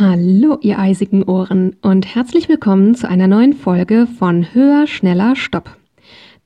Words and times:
Hallo, 0.00 0.58
ihr 0.60 0.78
eisigen 0.78 1.24
Ohren 1.24 1.74
und 1.82 2.14
herzlich 2.14 2.48
willkommen 2.48 2.94
zu 2.94 3.08
einer 3.08 3.26
neuen 3.26 3.52
Folge 3.52 4.06
von 4.06 4.46
Höher, 4.54 4.86
Schneller, 4.86 5.34
Stopp. 5.34 5.76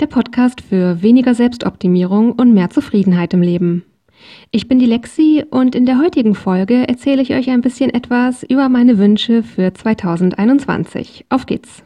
Der 0.00 0.06
Podcast 0.06 0.62
für 0.62 1.02
weniger 1.02 1.34
Selbstoptimierung 1.34 2.32
und 2.32 2.54
mehr 2.54 2.70
Zufriedenheit 2.70 3.34
im 3.34 3.42
Leben. 3.42 3.84
Ich 4.52 4.68
bin 4.68 4.78
die 4.78 4.86
Lexi 4.86 5.44
und 5.50 5.74
in 5.74 5.84
der 5.84 5.98
heutigen 5.98 6.34
Folge 6.34 6.88
erzähle 6.88 7.20
ich 7.20 7.34
euch 7.34 7.50
ein 7.50 7.60
bisschen 7.60 7.90
etwas 7.90 8.42
über 8.42 8.70
meine 8.70 8.96
Wünsche 8.96 9.42
für 9.42 9.74
2021. 9.74 11.26
Auf 11.28 11.44
geht's! 11.44 11.84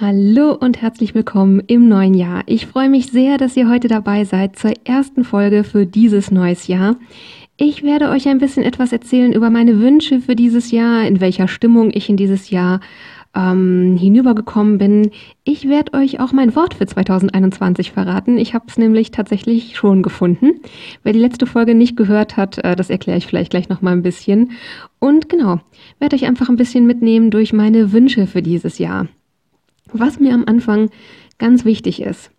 Hallo 0.00 0.54
und 0.54 0.80
herzlich 0.80 1.14
willkommen 1.14 1.60
im 1.66 1.86
neuen 1.86 2.14
Jahr. 2.14 2.44
Ich 2.46 2.66
freue 2.66 2.88
mich 2.88 3.12
sehr, 3.12 3.36
dass 3.36 3.58
ihr 3.58 3.68
heute 3.68 3.88
dabei 3.88 4.24
seid 4.24 4.58
zur 4.58 4.72
ersten 4.84 5.22
Folge 5.22 5.64
für 5.64 5.84
dieses 5.84 6.30
neues 6.30 6.66
Jahr. 6.66 6.96
Ich 7.58 7.82
werde 7.82 8.08
euch 8.08 8.26
ein 8.26 8.38
bisschen 8.38 8.64
etwas 8.64 8.90
erzählen 8.90 9.34
über 9.34 9.50
meine 9.50 9.80
Wünsche 9.80 10.20
für 10.20 10.34
dieses 10.34 10.70
Jahr, 10.70 11.06
in 11.06 11.20
welcher 11.20 11.46
Stimmung 11.46 11.90
ich 11.92 12.08
in 12.08 12.16
dieses 12.16 12.48
Jahr 12.48 12.80
ähm, 13.36 13.98
hinübergekommen 13.98 14.78
bin. 14.78 15.10
Ich 15.44 15.68
werde 15.68 15.92
euch 15.92 16.20
auch 16.20 16.32
mein 16.32 16.56
Wort 16.56 16.72
für 16.72 16.86
2021 16.86 17.92
verraten. 17.92 18.38
Ich 18.38 18.54
habe 18.54 18.64
es 18.68 18.78
nämlich 18.78 19.10
tatsächlich 19.10 19.76
schon 19.76 20.02
gefunden. 20.02 20.62
Wer 21.02 21.12
die 21.12 21.18
letzte 21.18 21.44
Folge 21.44 21.74
nicht 21.74 21.98
gehört 21.98 22.38
hat, 22.38 22.56
äh, 22.64 22.76
das 22.76 22.88
erkläre 22.88 23.18
ich 23.18 23.26
vielleicht 23.26 23.50
gleich 23.50 23.68
noch 23.68 23.82
mal 23.82 23.92
ein 23.92 24.02
bisschen. 24.02 24.52
Und 24.98 25.28
genau, 25.28 25.60
werde 25.98 26.16
euch 26.16 26.24
einfach 26.24 26.48
ein 26.48 26.56
bisschen 26.56 26.86
mitnehmen 26.86 27.30
durch 27.30 27.52
meine 27.52 27.92
Wünsche 27.92 28.26
für 28.26 28.40
dieses 28.40 28.78
Jahr. 28.78 29.06
Was 29.92 30.18
mir 30.20 30.34
am 30.34 30.44
Anfang 30.46 30.90
ganz 31.38 31.64
wichtig 31.64 32.02
ist. 32.02 32.30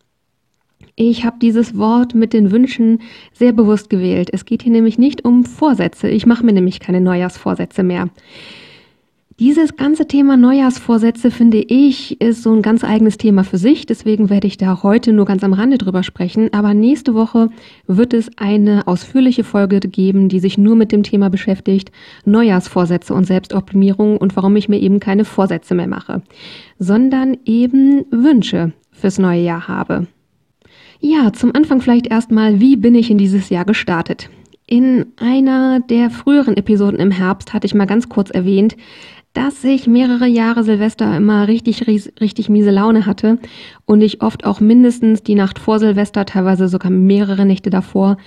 Ich 0.95 1.25
habe 1.25 1.37
dieses 1.41 1.77
Wort 1.77 2.13
mit 2.13 2.33
den 2.33 2.51
Wünschen 2.51 3.01
sehr 3.33 3.51
bewusst 3.51 3.89
gewählt. 3.89 4.29
Es 4.31 4.45
geht 4.45 4.61
hier 4.61 4.71
nämlich 4.71 4.99
nicht 4.99 5.25
um 5.25 5.43
Vorsätze. 5.43 6.07
Ich 6.07 6.25
mache 6.25 6.45
mir 6.45 6.53
nämlich 6.53 6.79
keine 6.79 7.01
Neujahrsvorsätze 7.01 7.81
mehr. 7.83 8.09
Dieses 9.39 9.75
ganze 9.77 10.07
Thema 10.07 10.37
Neujahrsvorsätze, 10.37 11.31
finde 11.31 11.57
ich, 11.57 12.21
ist 12.21 12.43
so 12.43 12.53
ein 12.53 12.61
ganz 12.61 12.83
eigenes 12.83 13.17
Thema 13.17 13.43
für 13.43 13.57
sich. 13.57 13.87
Deswegen 13.87 14.29
werde 14.29 14.45
ich 14.45 14.57
da 14.57 14.83
heute 14.83 15.11
nur 15.11 15.25
ganz 15.25 15.43
am 15.43 15.53
Rande 15.53 15.79
drüber 15.79 16.03
sprechen. 16.03 16.53
Aber 16.53 16.75
nächste 16.75 17.15
Woche 17.15 17.49
wird 17.87 18.13
es 18.13 18.29
eine 18.37 18.85
ausführliche 18.85 19.43
Folge 19.43 19.79
geben, 19.79 20.29
die 20.29 20.39
sich 20.39 20.59
nur 20.59 20.75
mit 20.75 20.91
dem 20.91 21.01
Thema 21.01 21.31
beschäftigt. 21.31 21.91
Neujahrsvorsätze 22.25 23.15
und 23.15 23.25
Selbstoptimierung 23.25 24.17
und 24.17 24.35
warum 24.35 24.55
ich 24.55 24.69
mir 24.69 24.79
eben 24.79 24.99
keine 24.99 25.25
Vorsätze 25.25 25.73
mehr 25.73 25.87
mache, 25.87 26.21
sondern 26.77 27.35
eben 27.45 28.05
Wünsche 28.11 28.73
fürs 28.91 29.17
neue 29.17 29.41
Jahr 29.41 29.67
habe. 29.67 30.05
Ja, 30.99 31.33
zum 31.33 31.55
Anfang 31.55 31.81
vielleicht 31.81 32.05
erstmal, 32.05 32.59
wie 32.59 32.75
bin 32.75 32.93
ich 32.93 33.09
in 33.09 33.17
dieses 33.17 33.49
Jahr 33.49 33.65
gestartet? 33.65 34.29
In 34.67 35.07
einer 35.17 35.81
der 35.81 36.09
früheren 36.09 36.55
Episoden 36.55 36.99
im 36.99 37.11
Herbst 37.11 37.51
hatte 37.51 37.65
ich 37.65 37.73
mal 37.73 37.85
ganz 37.85 38.07
kurz 38.07 38.29
erwähnt, 38.29 38.77
dass 39.33 39.63
ich 39.63 39.87
mehrere 39.87 40.27
Jahre 40.27 40.63
Silvester 40.63 41.17
immer 41.17 41.47
richtig, 41.47 41.87
richtig 41.87 42.49
miese 42.49 42.71
Laune 42.71 43.05
hatte 43.05 43.39
und 43.85 44.01
ich 44.01 44.21
oft 44.21 44.45
auch 44.45 44.59
mindestens 44.59 45.23
die 45.23 45.35
Nacht 45.35 45.57
vor 45.57 45.79
Silvester, 45.79 46.25
teilweise 46.25 46.67
sogar 46.67 46.91
mehrere 46.91 47.45
Nächte 47.45 47.69
davor, 47.69 48.17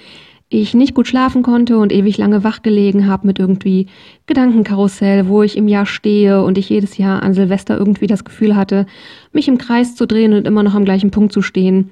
ich 0.49 0.75
nicht 0.75 0.95
gut 0.95 1.09
schlafen 1.09 1.43
konnte 1.43 1.77
und 1.77 1.93
ewig 1.93 2.19
lange 2.19 2.45
wach 2.45 2.63
gelegen 2.63 3.09
habe 3.09 3.27
mit 3.27 3.39
irgendwie 3.39 3.87
Gedankenkarussell, 4.27 5.27
wo 5.27 5.43
ich 5.43 5.57
im 5.57 5.67
Jahr 5.67 5.87
stehe 5.87 6.45
und 6.45 6.57
ich 6.57 6.69
jedes 6.69 6.99
Jahr 6.99 7.23
an 7.23 7.35
Silvester 7.35 7.77
irgendwie 7.77 8.07
das 8.07 8.25
Gefühl 8.25 8.55
hatte, 8.55 8.87
mich 9.33 9.49
im 9.49 9.59
Kreis 9.59 9.97
zu 9.97 10.07
drehen 10.07 10.35
und 10.35 10.47
immer 10.47 10.63
noch 10.63 10.75
am 10.75 10.85
gleichen 10.85 11.11
Punkt 11.11 11.33
zu 11.33 11.43
stehen. 11.43 11.91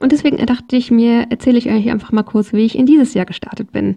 Und 0.00 0.12
deswegen 0.12 0.44
dachte 0.44 0.76
ich 0.76 0.90
mir, 0.90 1.26
erzähle 1.30 1.58
ich 1.58 1.70
euch 1.70 1.90
einfach 1.90 2.12
mal 2.12 2.22
kurz, 2.22 2.52
wie 2.52 2.64
ich 2.64 2.78
in 2.78 2.86
dieses 2.86 3.14
Jahr 3.14 3.26
gestartet 3.26 3.72
bin. 3.72 3.96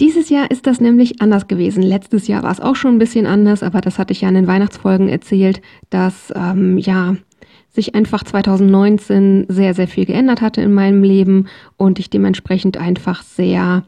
Dieses 0.00 0.30
Jahr 0.30 0.50
ist 0.50 0.66
das 0.66 0.80
nämlich 0.80 1.20
anders 1.20 1.46
gewesen. 1.46 1.82
Letztes 1.82 2.26
Jahr 2.26 2.42
war 2.42 2.50
es 2.50 2.60
auch 2.60 2.74
schon 2.74 2.94
ein 2.94 2.98
bisschen 2.98 3.26
anders, 3.26 3.62
aber 3.62 3.82
das 3.82 3.98
hatte 3.98 4.12
ich 4.12 4.22
ja 4.22 4.28
in 4.30 4.34
den 4.34 4.46
Weihnachtsfolgen 4.46 5.10
erzählt, 5.10 5.60
dass 5.90 6.32
ähm, 6.34 6.78
ja 6.78 7.16
sich 7.68 7.94
einfach 7.94 8.24
2019 8.24 9.46
sehr, 9.48 9.74
sehr 9.74 9.86
viel 9.86 10.06
geändert 10.06 10.40
hatte 10.40 10.62
in 10.62 10.72
meinem 10.72 11.04
Leben 11.04 11.48
und 11.76 11.98
ich 11.98 12.08
dementsprechend 12.08 12.78
einfach 12.78 13.22
sehr 13.22 13.84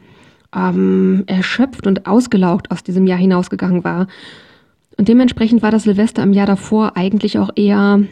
ähm, 0.54 1.24
erschöpft 1.26 1.86
und 1.86 2.06
ausgelaugt 2.06 2.70
aus 2.70 2.82
diesem 2.82 3.06
Jahr 3.06 3.18
hinausgegangen 3.18 3.82
war. 3.82 4.06
Und 4.98 5.08
dementsprechend 5.08 5.62
war 5.62 5.70
das 5.70 5.84
Silvester 5.84 6.22
im 6.22 6.34
Jahr 6.34 6.46
davor 6.46 6.96
eigentlich 6.96 7.38
auch 7.38 7.50
eher, 7.56 8.02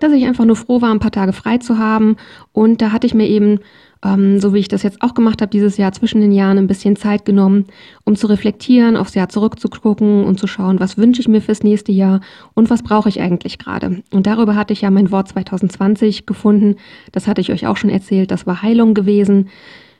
dass 0.00 0.12
ich 0.12 0.26
einfach 0.26 0.44
nur 0.44 0.56
froh 0.56 0.80
war, 0.80 0.90
ein 0.90 1.00
paar 1.00 1.10
Tage 1.10 1.32
frei 1.32 1.58
zu 1.58 1.78
haben. 1.78 2.16
Und 2.52 2.82
da 2.82 2.92
hatte 2.92 3.06
ich 3.06 3.14
mir 3.14 3.28
eben 3.28 3.60
ähm, 4.04 4.40
so 4.40 4.52
wie 4.52 4.58
ich 4.58 4.68
das 4.68 4.82
jetzt 4.82 5.00
auch 5.00 5.14
gemacht 5.14 5.40
habe, 5.40 5.50
dieses 5.50 5.76
Jahr 5.76 5.92
zwischen 5.92 6.20
den 6.20 6.32
Jahren 6.32 6.58
ein 6.58 6.66
bisschen 6.66 6.96
Zeit 6.96 7.24
genommen, 7.24 7.66
um 8.04 8.16
zu 8.16 8.26
reflektieren, 8.26 8.96
aufs 8.96 9.14
Jahr 9.14 9.28
zurückzugucken 9.28 10.24
und 10.24 10.38
zu 10.38 10.46
schauen, 10.46 10.80
was 10.80 10.98
wünsche 10.98 11.20
ich 11.20 11.28
mir 11.28 11.40
fürs 11.40 11.62
nächste 11.62 11.92
Jahr 11.92 12.20
und 12.54 12.68
was 12.68 12.82
brauche 12.82 13.08
ich 13.08 13.20
eigentlich 13.20 13.58
gerade. 13.58 14.02
Und 14.12 14.26
darüber 14.26 14.56
hatte 14.56 14.72
ich 14.72 14.80
ja 14.80 14.90
mein 14.90 15.12
Wort 15.12 15.28
2020 15.28 16.26
gefunden. 16.26 16.76
Das 17.12 17.26
hatte 17.26 17.40
ich 17.40 17.52
euch 17.52 17.66
auch 17.66 17.76
schon 17.76 17.90
erzählt. 17.90 18.30
Das 18.30 18.46
war 18.46 18.62
Heilung 18.62 18.94
gewesen, 18.94 19.48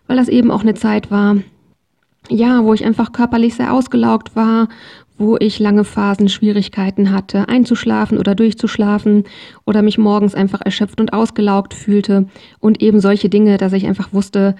weil 0.09 0.16
das 0.16 0.28
eben 0.28 0.50
auch 0.50 0.62
eine 0.62 0.74
Zeit 0.74 1.10
war, 1.10 1.36
ja, 2.28 2.64
wo 2.64 2.72
ich 2.74 2.84
einfach 2.84 3.12
körperlich 3.12 3.54
sehr 3.54 3.72
ausgelaugt 3.72 4.36
war, 4.36 4.69
wo 5.22 5.37
ich 5.38 5.60
lange 5.60 5.84
Phasen 5.84 6.28
Schwierigkeiten 6.28 7.12
hatte, 7.12 7.49
einzuschlafen 7.49 8.19
oder 8.19 8.34
durchzuschlafen 8.34 9.25
oder 9.65 9.81
mich 9.81 9.97
morgens 9.97 10.34
einfach 10.34 10.60
erschöpft 10.60 11.00
und 11.00 11.12
ausgelaugt 11.12 11.75
fühlte 11.75 12.27
und 12.59 12.83
eben 12.83 13.00
solche 13.00 13.28
Dinge, 13.28 13.56
dass 13.56 13.72
ich 13.72 13.87
einfach 13.87 14.12
wusste, 14.12 14.56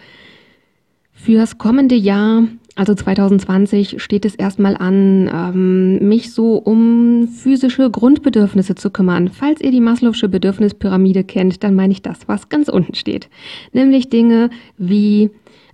fürs 1.13 1.59
kommende 1.59 1.97
Jahr, 1.97 2.45
also 2.75 2.95
2020, 2.95 4.03
steht 4.03 4.25
es 4.25 4.35
erstmal 4.35 4.77
an, 4.77 5.31
ähm, 5.33 6.09
mich 6.09 6.33
so 6.33 6.57
um 6.57 7.29
physische 7.29 7.91
Grundbedürfnisse 7.91 8.77
zu 8.77 8.91
kümmern. 8.91 9.29
Falls 9.29 9.61
ihr 9.61 9.73
die 9.73 9.81
Maslow'sche 9.81 10.29
Bedürfnispyramide 10.29 11.25
kennt, 11.25 11.63
dann 11.65 11.75
meine 11.75 11.93
ich 11.93 12.03
das, 12.03 12.29
was 12.29 12.49
ganz 12.49 12.69
unten 12.69 12.95
steht. 12.95 13.29
Nämlich 13.73 14.11
Dinge 14.11 14.51
wie 14.79 15.31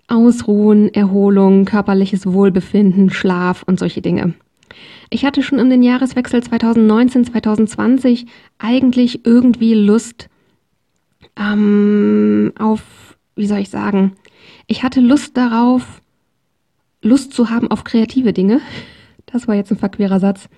Ausruhen, 0.08 0.92
Erholung, 0.92 1.66
körperliches 1.66 2.26
Wohlbefinden, 2.26 3.10
Schlaf 3.10 3.62
und 3.66 3.78
solche 3.78 4.00
Dinge. 4.00 4.34
Ich 5.10 5.24
hatte 5.24 5.42
schon 5.42 5.60
um 5.60 5.70
den 5.70 5.82
Jahreswechsel 5.82 6.42
2019, 6.42 7.24
2020 7.24 8.26
eigentlich 8.58 9.24
irgendwie 9.24 9.74
Lust 9.74 10.28
ähm, 11.36 12.52
auf, 12.58 13.16
wie 13.36 13.46
soll 13.46 13.58
ich 13.58 13.70
sagen, 13.70 14.12
ich 14.66 14.82
hatte 14.82 15.00
Lust 15.00 15.36
darauf, 15.36 16.02
Lust 17.02 17.32
zu 17.32 17.50
haben 17.50 17.70
auf 17.70 17.84
kreative 17.84 18.32
Dinge. 18.32 18.60
Das 19.26 19.46
war 19.48 19.54
jetzt 19.54 19.70
ein 19.70 19.78
verquerer 19.78 20.20
Satz. 20.20 20.48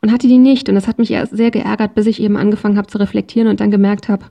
Und 0.00 0.12
hatte 0.12 0.26
die 0.26 0.38
nicht. 0.38 0.68
Und 0.68 0.74
das 0.74 0.88
hat 0.88 0.98
mich 0.98 1.14
sehr 1.30 1.50
geärgert, 1.50 1.94
bis 1.94 2.06
ich 2.06 2.20
eben 2.20 2.36
angefangen 2.36 2.76
habe 2.76 2.88
zu 2.88 2.98
reflektieren 2.98 3.48
und 3.48 3.60
dann 3.60 3.70
gemerkt 3.70 4.08
habe, 4.08 4.26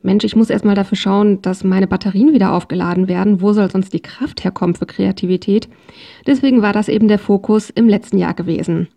Mensch, 0.00 0.24
ich 0.24 0.36
muss 0.36 0.50
erstmal 0.50 0.76
dafür 0.76 0.96
schauen, 0.96 1.42
dass 1.42 1.64
meine 1.64 1.88
Batterien 1.88 2.32
wieder 2.32 2.52
aufgeladen 2.52 3.08
werden. 3.08 3.40
Wo 3.40 3.52
soll 3.52 3.70
sonst 3.70 3.92
die 3.92 4.00
Kraft 4.00 4.44
herkommen 4.44 4.76
für 4.76 4.86
Kreativität? 4.86 5.68
Deswegen 6.26 6.62
war 6.62 6.72
das 6.72 6.88
eben 6.88 7.08
der 7.08 7.18
Fokus 7.18 7.70
im 7.70 7.88
letzten 7.88 8.18
Jahr 8.18 8.34
gewesen. 8.34 8.88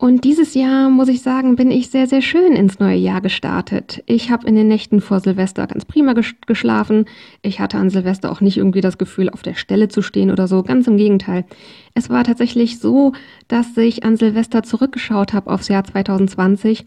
Und 0.00 0.22
dieses 0.22 0.54
Jahr, 0.54 0.90
muss 0.90 1.08
ich 1.08 1.22
sagen, 1.22 1.56
bin 1.56 1.72
ich 1.72 1.90
sehr, 1.90 2.06
sehr 2.06 2.22
schön 2.22 2.52
ins 2.52 2.78
neue 2.78 2.98
Jahr 2.98 3.20
gestartet. 3.20 4.00
Ich 4.06 4.30
habe 4.30 4.46
in 4.46 4.54
den 4.54 4.68
Nächten 4.68 5.00
vor 5.00 5.18
Silvester 5.18 5.66
ganz 5.66 5.84
prima 5.84 6.14
geschlafen. 6.46 7.06
Ich 7.42 7.58
hatte 7.58 7.78
an 7.78 7.90
Silvester 7.90 8.30
auch 8.30 8.40
nicht 8.40 8.58
irgendwie 8.58 8.80
das 8.80 8.96
Gefühl, 8.96 9.28
auf 9.28 9.42
der 9.42 9.54
Stelle 9.54 9.88
zu 9.88 10.00
stehen 10.00 10.30
oder 10.30 10.46
so. 10.46 10.62
Ganz 10.62 10.86
im 10.86 10.98
Gegenteil. 10.98 11.46
Es 11.94 12.10
war 12.10 12.22
tatsächlich 12.22 12.78
so, 12.78 13.12
dass 13.48 13.76
ich 13.76 14.04
an 14.04 14.16
Silvester 14.16 14.62
zurückgeschaut 14.62 15.32
habe 15.32 15.50
aufs 15.50 15.66
Jahr 15.66 15.82
2020 15.82 16.84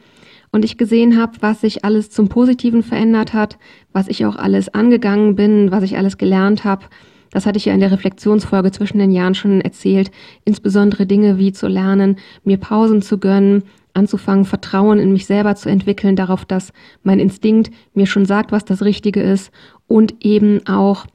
und 0.51 0.65
ich 0.65 0.77
gesehen 0.77 1.17
habe, 1.17 1.33
was 1.39 1.61
sich 1.61 1.85
alles 1.85 2.09
zum 2.09 2.27
Positiven 2.29 2.83
verändert 2.83 3.33
hat, 3.33 3.57
was 3.93 4.07
ich 4.07 4.25
auch 4.25 4.35
alles 4.35 4.69
angegangen 4.73 5.35
bin, 5.35 5.71
was 5.71 5.83
ich 5.83 5.97
alles 5.97 6.17
gelernt 6.17 6.63
habe. 6.63 6.85
Das 7.31 7.45
hatte 7.45 7.57
ich 7.57 7.65
ja 7.65 7.73
in 7.73 7.79
der 7.79 7.91
Reflexionsfolge 7.91 8.71
zwischen 8.71 8.99
den 8.99 9.11
Jahren 9.11 9.35
schon 9.35 9.61
erzählt. 9.61 10.11
Insbesondere 10.43 11.05
Dinge 11.05 11.37
wie 11.37 11.53
zu 11.53 11.67
lernen, 11.67 12.17
mir 12.43 12.57
Pausen 12.57 13.01
zu 13.01 13.17
gönnen, 13.17 13.63
anzufangen, 13.93 14.45
Vertrauen 14.45 14.99
in 14.99 15.13
mich 15.13 15.25
selber 15.25 15.55
zu 15.55 15.69
entwickeln, 15.69 16.15
darauf, 16.15 16.43
dass 16.43 16.73
mein 17.03 17.19
Instinkt 17.19 17.71
mir 17.93 18.05
schon 18.05 18.25
sagt, 18.25 18.51
was 18.51 18.65
das 18.65 18.83
Richtige 18.83 19.21
ist 19.21 19.51
und 19.87 20.15
eben 20.25 20.65
auch 20.67 21.05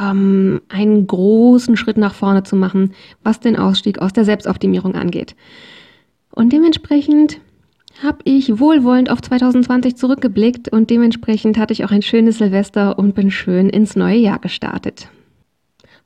ähm, 0.00 0.60
einen 0.68 1.06
großen 1.06 1.76
Schritt 1.76 1.96
nach 1.96 2.14
vorne 2.14 2.42
zu 2.42 2.56
machen, 2.56 2.92
was 3.22 3.40
den 3.40 3.56
Ausstieg 3.56 3.98
aus 4.00 4.12
der 4.12 4.24
Selbstoptimierung 4.24 4.94
angeht. 4.94 5.36
Und 6.30 6.52
dementsprechend 6.52 7.40
habe 8.02 8.18
ich 8.24 8.58
wohlwollend 8.58 9.10
auf 9.10 9.20
2020 9.20 9.96
zurückgeblickt 9.96 10.68
und 10.68 10.90
dementsprechend 10.90 11.58
hatte 11.58 11.72
ich 11.72 11.84
auch 11.84 11.90
ein 11.90 12.02
schönes 12.02 12.38
Silvester 12.38 12.98
und 12.98 13.14
bin 13.14 13.30
schön 13.30 13.68
ins 13.68 13.96
neue 13.96 14.18
Jahr 14.18 14.38
gestartet. 14.38 15.08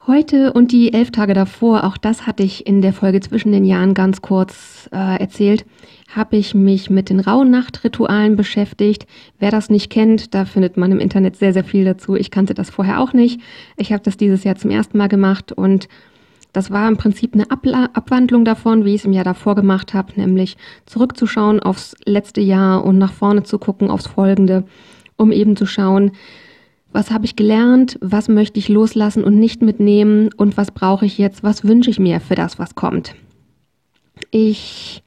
Heute 0.07 0.53
und 0.53 0.71
die 0.71 0.93
elf 0.93 1.11
Tage 1.11 1.35
davor, 1.35 1.83
auch 1.83 1.97
das 1.97 2.29
hatte 2.29 2.45
ich 2.45 2.65
in 2.65 2.81
der 2.81 2.93
Folge 2.93 3.19
zwischen 3.19 3.51
den 3.51 3.65
Jahren 3.65 3.93
ganz 3.93 4.23
kurz 4.23 4.89
äh, 4.93 5.19
erzählt, 5.19 5.67
habe 6.15 6.37
ich 6.37 6.55
mich 6.55 6.91
mit 6.91 7.11
den 7.11 7.19
Rauhnachtritualen 7.19 8.37
beschäftigt. 8.37 9.07
Wer 9.41 9.51
das 9.51 9.69
nicht 9.69 9.91
kennt, 9.91 10.33
da 10.33 10.45
findet 10.45 10.77
man 10.77 10.93
im 10.93 11.01
Internet 11.01 11.35
sehr, 11.35 11.53
sehr 11.53 11.65
viel 11.65 11.85
dazu. 11.85 12.15
Ich 12.15 12.31
kannte 12.31 12.55
das 12.55 12.71
vorher 12.71 13.01
auch 13.01 13.15
nicht. 13.15 13.41
Ich 13.77 13.93
habe 13.93 14.03
das 14.05 14.17
dieses 14.17 14.45
Jahr 14.45 14.55
zum 14.55 14.71
ersten 14.71 14.97
Mal 14.97 15.09
gemacht 15.09 15.51
und 15.51 15.89
das 16.57 16.71
war 16.71 16.89
im 16.89 16.97
Prinzip 16.97 17.35
eine 17.35 17.51
Abla 17.51 17.91
Abwandlung 17.93 18.47
davon, 18.47 18.87
wie 18.87 18.95
ich 18.95 19.03
es 19.03 19.05
im 19.05 19.13
Jahr 19.13 19.25
davor 19.25 19.55
gemacht 19.55 19.93
habe, 19.93 20.15
nämlich 20.17 20.57
zurückzuschauen 20.87 21.61
aufs 21.61 21.95
letzte 22.07 22.41
Jahr 22.41 22.83
und 22.83 22.97
nach 22.97 23.13
vorne 23.13 23.43
zu 23.43 23.59
gucken 23.59 23.91
aufs 23.91 24.07
folgende, 24.07 24.65
um 25.17 25.33
eben 25.33 25.55
zu 25.57 25.67
schauen, 25.67 26.13
was 26.93 27.11
habe 27.11 27.27
ich 27.27 27.37
gelernt, 27.37 27.99
was 28.01 28.29
möchte 28.29 28.59
ich 28.59 28.71
loslassen 28.71 29.23
und 29.23 29.39
nicht 29.39 29.61
mitnehmen 29.61 30.31
und 30.35 30.57
was 30.57 30.71
brauche 30.71 31.05
ich 31.05 31.19
jetzt, 31.19 31.43
was 31.43 31.65
wünsche 31.65 31.91
ich 31.91 31.99
mir 31.99 32.21
für 32.21 32.37
das, 32.37 32.59
was 32.59 32.75
kommt. 32.75 33.15
Ich 34.31 35.03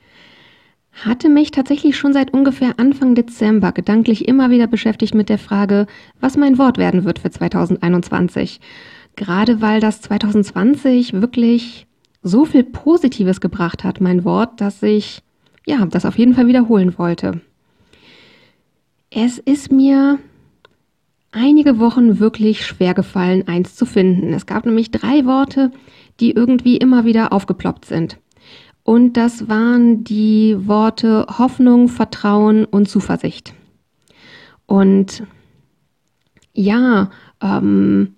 hatte 1.03 1.29
mich 1.29 1.49
tatsächlich 1.49 1.97
schon 1.97 2.13
seit 2.13 2.31
ungefähr 2.31 2.73
Anfang 2.77 3.15
Dezember 3.15 3.71
gedanklich 3.71 4.27
immer 4.27 4.51
wieder 4.51 4.67
beschäftigt 4.67 5.15
mit 5.15 5.29
der 5.29 5.39
Frage, 5.39 5.87
was 6.19 6.37
mein 6.37 6.59
Wort 6.59 6.77
werden 6.77 7.05
wird 7.05 7.17
für 7.17 7.31
2021. 7.31 8.59
Gerade 9.19 9.59
weil 9.59 9.81
das 9.81 9.99
2020 9.99 11.11
wirklich 11.11 11.87
so 12.23 12.45
viel 12.45 12.63
Positives 12.63 13.41
gebracht 13.41 13.83
hat, 13.83 13.99
mein 13.99 14.23
Wort, 14.23 14.61
dass 14.61 14.81
ich 14.81 15.21
ja, 15.65 15.85
das 15.85 16.05
auf 16.05 16.17
jeden 16.17 16.35
Fall 16.35 16.47
wiederholen 16.47 16.97
wollte. 16.97 17.41
Es 19.09 19.39
ist 19.39 19.73
mir 19.73 20.19
einige 21.33 21.79
Wochen 21.79 22.19
wirklich 22.19 22.65
schwer 22.65 22.93
gefallen, 22.93 23.45
eins 23.45 23.75
zu 23.75 23.85
finden. 23.85 24.31
Es 24.31 24.45
gab 24.45 24.65
nämlich 24.65 24.89
drei 24.89 25.25
Worte, 25.25 25.73
die 26.21 26.31
irgendwie 26.31 26.77
immer 26.77 27.03
wieder 27.03 27.33
aufgeploppt 27.33 27.83
sind. 27.83 28.19
Und 28.83 29.17
das 29.17 29.49
waren 29.49 30.05
die 30.05 30.55
Worte 30.65 31.27
Hoffnung, 31.37 31.89
Vertrauen 31.89 32.63
und 32.63 32.87
Zuversicht. 32.87 33.53
Und 34.65 35.23
ja, 36.53 37.11
ähm, 37.41 38.15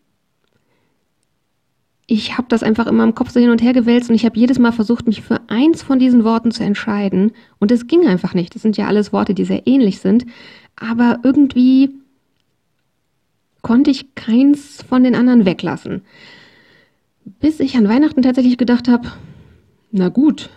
ich 2.12 2.38
habe 2.38 2.48
das 2.50 2.62
einfach 2.62 2.88
immer 2.88 3.06
im 3.06 3.16
Kopf 3.16 3.30
so 3.30 3.40
hin 3.40 3.52
und 3.52 3.62
her 3.62 3.72
gewälzt 3.72 4.10
und 4.10 4.16
ich 4.18 4.26
habe 4.26 4.38
jedes 4.38 4.60
Mal 4.60 4.74
versucht, 4.74 5.08
mich 5.08 5.22
für 5.22 5.40
eins 5.48 5.82
von 5.82 5.98
diesen 5.98 6.26
Worten 6.26 6.52
zu 6.52 6.62
entscheiden. 6.62 7.32
Und 7.58 7.72
es 7.72 7.88
ging 7.88 8.06
einfach 8.06 8.34
nicht. 8.34 8.54
Das 8.54 8.62
sind 8.62 8.76
ja 8.76 8.88
alles 8.88 9.14
Worte, 9.14 9.34
die 9.34 9.46
sehr 9.46 9.66
ähnlich 9.66 10.00
sind. 10.00 10.26
Aber 10.76 11.20
irgendwie 11.24 11.92
konnte 13.62 13.92
ich 13.92 14.14
keins 14.14 14.84
von 14.90 15.06
den 15.06 15.16
anderen 15.16 15.46
weglassen. 15.46 16.02
Bis 17.40 17.62
ich 17.62 17.78
an 17.78 17.88
Weihnachten 17.88 18.24
tatsächlich 18.24 18.58
gedacht 18.58 18.90
habe, 18.90 19.10
na 19.94 20.10
gut, 20.10 20.50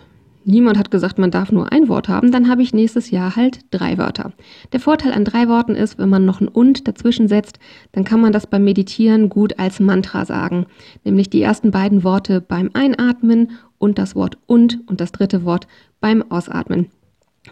niemand 0.45 0.77
hat 0.77 0.91
gesagt, 0.91 1.17
man 1.17 1.31
darf 1.31 1.51
nur 1.51 1.71
ein 1.71 1.89
Wort 1.89 2.07
haben, 2.07 2.31
dann 2.31 2.47
habe 2.47 2.61
ich 2.61 2.73
nächstes 2.73 3.11
Jahr 3.11 3.35
halt 3.35 3.59
drei 3.71 3.97
Wörter. 3.97 4.31
Der 4.71 4.79
Vorteil 4.79 5.11
an 5.13 5.25
drei 5.25 5.47
Worten 5.47 5.75
ist, 5.75 5.97
wenn 5.97 6.09
man 6.09 6.25
noch 6.25 6.41
ein 6.41 6.47
und 6.47 6.87
dazwischen 6.87 7.27
setzt, 7.27 7.59
dann 7.91 8.03
kann 8.03 8.21
man 8.21 8.31
das 8.31 8.47
beim 8.47 8.63
Meditieren 8.63 9.29
gut 9.29 9.59
als 9.59 9.79
Mantra 9.79 10.25
sagen, 10.25 10.65
nämlich 11.03 11.29
die 11.29 11.41
ersten 11.41 11.71
beiden 11.71 12.03
Worte 12.03 12.41
beim 12.41 12.69
Einatmen 12.73 13.51
und 13.77 13.97
das 13.97 14.15
Wort 14.15 14.37
und 14.45 14.79
und 14.87 15.01
das 15.01 15.11
dritte 15.11 15.43
Wort 15.43 15.67
beim 15.99 16.23
Ausatmen. 16.31 16.87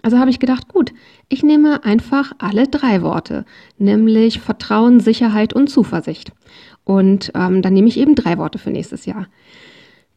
Also 0.01 0.18
habe 0.18 0.31
ich 0.31 0.39
gedacht, 0.39 0.69
gut, 0.69 0.92
ich 1.30 1.44
nehme 1.44 1.84
einfach 1.84 2.34
alle 2.39 2.68
drei 2.68 3.04
Worte, 3.04 3.46
nämlich 3.78 4.39
Vertrauen, 4.39 5.00
Sicherheit 5.00 5.54
und 5.54 5.69
Zuversicht. 5.69 6.31
Und 6.84 7.31
ähm, 7.36 7.62
dann 7.62 7.74
nehme 7.74 7.88
ich 7.88 7.98
eben 7.98 8.16
drei 8.16 8.38
Worte 8.38 8.57
für 8.57 8.72
nächstes 8.72 9.06
Jahr. 9.06 9.28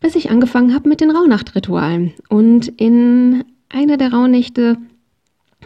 Bis 0.01 0.15
ich 0.15 0.31
angefangen 0.31 0.75
habe 0.75 0.89
mit 0.89 1.01
den 1.01 1.11
Rauhnachtritualen. 1.11 2.13
Und 2.29 2.69
in 2.69 3.45
einer 3.69 3.97
der 3.97 4.13
Rauhnächte, 4.13 4.77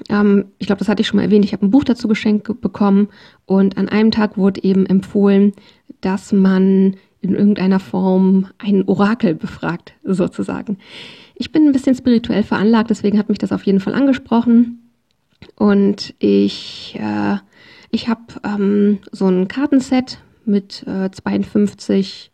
ähm, 0.09 0.47
ich 0.59 0.67
glaube, 0.67 0.79
das 0.79 0.89
hatte 0.89 1.03
ich 1.03 1.09
schon 1.09 1.17
mal 1.17 1.25
erwähnt, 1.25 1.45
ich 1.45 1.53
habe 1.53 1.67
ein 1.67 1.71
Buch 1.71 1.85
dazu 1.85 2.09
geschenkt 2.09 2.61
bekommen. 2.61 3.09
Und 3.47 3.77
an 3.77 3.89
einem 3.89 4.11
Tag 4.11 4.39
wurde 4.39 4.63
eben 4.63 4.87
empfohlen, 4.87 5.53
dass 6.01 6.33
man 6.33 6.97
in 7.21 7.35
irgendeiner 7.35 7.81
Form 7.81 8.49
ein 8.59 8.85
Orakel 8.87 9.35
befragt, 9.35 9.93
sozusagen. 10.05 10.79
Ich 11.35 11.53
bin 11.53 11.67
ein 11.67 11.73
bisschen 11.73 11.95
spirituell 11.95 12.43
veranlagt, 12.43 12.91
deswegen 12.91 13.19
hat 13.19 13.29
mich 13.29 13.39
das 13.39 13.53
auf 13.53 13.65
jeden 13.65 13.81
Fall 13.81 13.95
angesprochen. 13.95 14.91
Und 15.57 16.15
ich, 16.19 16.99
äh, 16.99 17.37
ich 17.91 18.09
habe 18.09 18.23
ähm, 18.45 18.99
so 19.11 19.27
ein 19.27 19.49
Kartenset 19.49 20.19
mit 20.45 20.85
äh, 20.87 21.11
52 21.11 22.30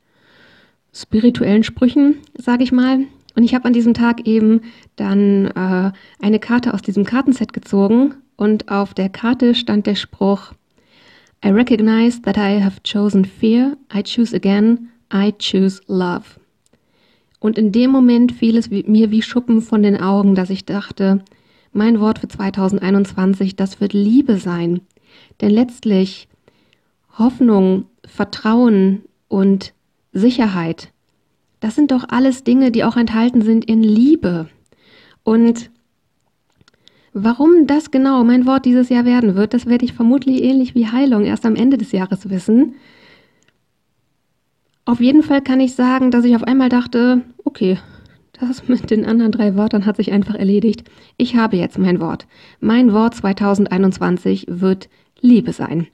spirituellen 0.97 1.63
Sprüchen, 1.63 2.17
sage 2.37 2.65
ich 2.65 2.73
mal. 2.73 3.01
Und 3.35 3.45
ich 3.45 3.55
habe 3.55 3.67
an 3.67 3.73
diesem 3.73 3.95
Tag 3.95 4.27
eben 4.27 4.63
dann 4.97 5.47
äh, 5.47 5.93
eine 6.21 6.39
Karte 6.39 6.73
aus 6.73 6.83
diesem 6.83 7.05
Kartenset 7.05 7.53
gezogen 7.53 8.15
und 8.37 8.71
auf 8.71 8.95
der 8.95 9.11
Karte 9.11 9.55
stand 9.55 9.87
der 9.87 9.95
Spruch 9.95 10.53
I 11.45 11.51
recognize 11.51 12.23
that 12.23 12.37
I 12.39 12.61
have 12.61 12.81
chosen 12.83 13.25
fear, 13.25 13.77
I 13.95 14.03
choose 14.03 14.35
again, 14.35 14.89
I 15.13 15.33
choose 15.39 15.81
love. 15.87 16.41
Und 17.39 17.59
in 17.59 17.73
dem 17.73 17.91
Moment 17.91 18.33
fiel 18.33 18.57
es 18.57 18.71
mir 18.71 19.11
wie 19.11 19.23
Schuppen 19.23 19.61
von 19.61 19.83
den 19.83 20.01
Augen, 20.01 20.35
dass 20.35 20.51
ich 20.51 20.65
dachte, 20.65 21.23
mein 21.73 22.01
Wort 22.01 22.19
für 22.19 22.29
2021, 22.29 23.55
das 23.55 23.81
wird 23.81 23.93
Liebe 23.93 24.39
sein. 24.39 24.81
Denn 25.41 25.51
letztlich 25.51 26.27
Hoffnung, 27.19 27.85
Vertrauen 28.05 29.03
und 29.29 29.75
Sicherheit, 30.17 30.93
das 31.61 31.75
sind 31.75 31.91
doch 31.91 32.05
alles 32.09 32.45
Dinge, 32.45 32.71
die 32.71 32.85
auch 32.85 32.97
enthalten 32.97 33.43
sind 33.43 33.65
in 33.65 33.83
Liebe. 33.83 34.49
Und 35.23 35.71
warum 37.13 37.67
das 37.67 37.91
genau 37.91 38.25
mein 38.25 38.47
Wort 38.47 38.65
dieses 38.65 38.89
Jahr 38.89 39.05
werden 39.05 39.35
wird, 39.35 39.55
das 39.55 39.67
werde 39.67 39.85
ich 39.85 39.93
vermutlich 39.93 40.43
ähnlich 40.43 40.75
wie 40.75 40.87
Heilung 40.89 41.25
erst 41.25 41.47
am 41.47 41.57
Ende 41.57 41.79
des 41.79 41.93
Jahres 41.93 42.31
wissen. 42.31 42.75
Auf 44.85 45.01
jeden 45.01 45.23
Fall 45.23 45.43
kann 45.43 45.61
ich 45.61 45.75
sagen, 45.75 46.11
dass 46.11 46.25
ich 46.25 46.37
auf 46.37 46.45
einmal 46.45 46.69
dachte, 46.69 47.23
okay, 47.45 47.79
das 48.39 48.69
mit 48.69 48.91
den 48.91 49.07
anderen 49.07 49.33
drei 49.33 49.57
Wörtern 49.57 49.87
hat 49.87 49.97
sich 49.97 50.13
einfach 50.13 50.35
erledigt. 50.35 50.85
Ich 51.17 51.37
habe 51.37 51.57
jetzt 51.57 51.79
mein 51.79 52.01
Wort. 52.01 52.27
Mein 52.61 52.93
Wort 52.93 53.15
2021 53.15 54.47
wird 54.49 54.89
Liebe 55.21 55.53
sein. 55.53 55.89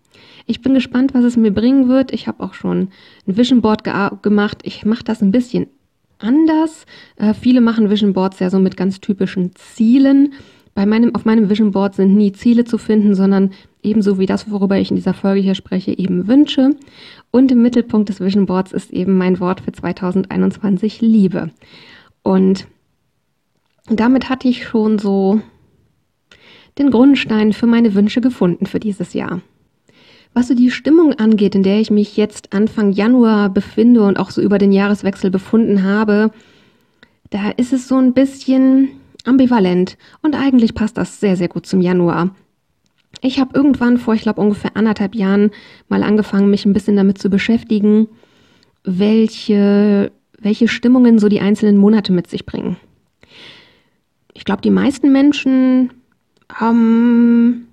Ich 0.46 0.60
bin 0.60 0.74
gespannt, 0.74 1.14
was 1.14 1.24
es 1.24 1.36
mir 1.36 1.52
bringen 1.52 1.88
wird. 1.88 2.12
Ich 2.12 2.26
habe 2.26 2.42
auch 2.42 2.54
schon 2.54 2.88
ein 3.26 3.36
Vision 3.36 3.60
Board 3.60 3.84
ge 3.84 3.92
gemacht. 4.22 4.58
Ich 4.62 4.84
mache 4.84 5.04
das 5.04 5.22
ein 5.22 5.30
bisschen 5.30 5.66
anders. 6.18 6.86
Äh, 7.16 7.34
viele 7.34 7.60
machen 7.60 7.90
Vision 7.90 8.12
Boards 8.12 8.38
ja 8.38 8.50
so 8.50 8.58
mit 8.58 8.76
ganz 8.76 9.00
typischen 9.00 9.54
Zielen. 9.54 10.34
Bei 10.74 10.86
meinem, 10.86 11.14
auf 11.14 11.24
meinem 11.24 11.50
Vision 11.50 11.72
Board 11.72 11.94
sind 11.94 12.16
nie 12.16 12.32
Ziele 12.32 12.64
zu 12.64 12.78
finden, 12.78 13.14
sondern 13.14 13.50
ebenso 13.82 14.18
wie 14.18 14.26
das, 14.26 14.50
worüber 14.50 14.78
ich 14.78 14.90
in 14.90 14.96
dieser 14.96 15.14
Folge 15.14 15.40
hier 15.40 15.54
spreche, 15.54 15.96
eben 15.96 16.28
Wünsche. 16.28 16.70
Und 17.30 17.52
im 17.52 17.62
Mittelpunkt 17.62 18.08
des 18.08 18.20
Vision 18.20 18.46
Boards 18.46 18.72
ist 18.72 18.92
eben 18.92 19.18
mein 19.18 19.38
Wort 19.40 19.60
für 19.60 19.72
2021 19.72 21.00
Liebe. 21.00 21.50
Und 22.22 22.66
damit 23.86 24.28
hatte 24.28 24.48
ich 24.48 24.66
schon 24.66 24.98
so 24.98 25.40
den 26.78 26.90
Grundstein 26.90 27.52
für 27.52 27.66
meine 27.66 27.94
Wünsche 27.94 28.20
gefunden 28.20 28.64
für 28.66 28.80
dieses 28.80 29.12
Jahr. 29.12 29.42
Was 30.34 30.48
so 30.48 30.54
die 30.54 30.70
Stimmung 30.70 31.14
angeht, 31.14 31.54
in 31.54 31.62
der 31.62 31.80
ich 31.80 31.90
mich 31.90 32.16
jetzt 32.16 32.54
Anfang 32.54 32.92
Januar 32.92 33.50
befinde 33.50 34.02
und 34.02 34.18
auch 34.18 34.30
so 34.30 34.40
über 34.40 34.58
den 34.58 34.72
Jahreswechsel 34.72 35.30
befunden 35.30 35.82
habe, 35.82 36.30
da 37.30 37.50
ist 37.50 37.72
es 37.72 37.88
so 37.88 37.96
ein 37.96 38.14
bisschen 38.14 38.88
ambivalent 39.24 39.98
und 40.22 40.34
eigentlich 40.34 40.74
passt 40.74 40.96
das 40.96 41.20
sehr, 41.20 41.36
sehr 41.36 41.48
gut 41.48 41.66
zum 41.66 41.80
Januar. 41.80 42.34
Ich 43.20 43.38
habe 43.38 43.54
irgendwann 43.54 43.98
vor, 43.98 44.14
ich 44.14 44.22
glaube 44.22 44.40
ungefähr 44.40 44.76
anderthalb 44.76 45.14
Jahren 45.14 45.50
mal 45.88 46.02
angefangen, 46.02 46.50
mich 46.50 46.64
ein 46.64 46.72
bisschen 46.72 46.96
damit 46.96 47.18
zu 47.18 47.28
beschäftigen, 47.28 48.08
welche, 48.84 50.10
welche 50.38 50.66
Stimmungen 50.66 51.18
so 51.18 51.28
die 51.28 51.40
einzelnen 51.40 51.76
Monate 51.76 52.12
mit 52.12 52.28
sich 52.28 52.46
bringen. 52.46 52.76
Ich 54.34 54.44
glaube, 54.44 54.62
die 54.62 54.70
meisten 54.70 55.12
Menschen 55.12 55.90
ähm, 56.60 57.68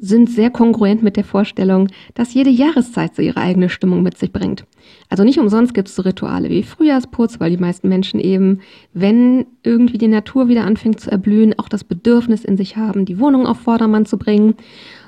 sind 0.00 0.30
sehr 0.30 0.50
kongruent 0.50 1.02
mit 1.02 1.16
der 1.16 1.24
Vorstellung, 1.24 1.88
dass 2.14 2.32
jede 2.32 2.50
Jahreszeit 2.50 3.14
so 3.14 3.22
ihre 3.22 3.36
eigene 3.36 3.68
Stimmung 3.68 4.02
mit 4.02 4.16
sich 4.16 4.32
bringt. 4.32 4.64
Also 5.10 5.24
nicht 5.24 5.38
umsonst 5.38 5.74
gibt 5.74 5.88
es 5.88 5.94
so 5.94 6.02
Rituale 6.02 6.48
wie 6.48 6.62
Frühjahrsputz, 6.62 7.38
weil 7.38 7.50
die 7.50 7.60
meisten 7.60 7.88
Menschen 7.88 8.18
eben, 8.18 8.60
wenn 8.94 9.46
irgendwie 9.62 9.98
die 9.98 10.08
Natur 10.08 10.48
wieder 10.48 10.64
anfängt 10.64 11.00
zu 11.00 11.10
erblühen, 11.10 11.58
auch 11.58 11.68
das 11.68 11.84
Bedürfnis 11.84 12.44
in 12.44 12.56
sich 12.56 12.76
haben, 12.76 13.04
die 13.04 13.18
Wohnung 13.18 13.46
auf 13.46 13.58
Vordermann 13.58 14.06
zu 14.06 14.16
bringen, 14.16 14.54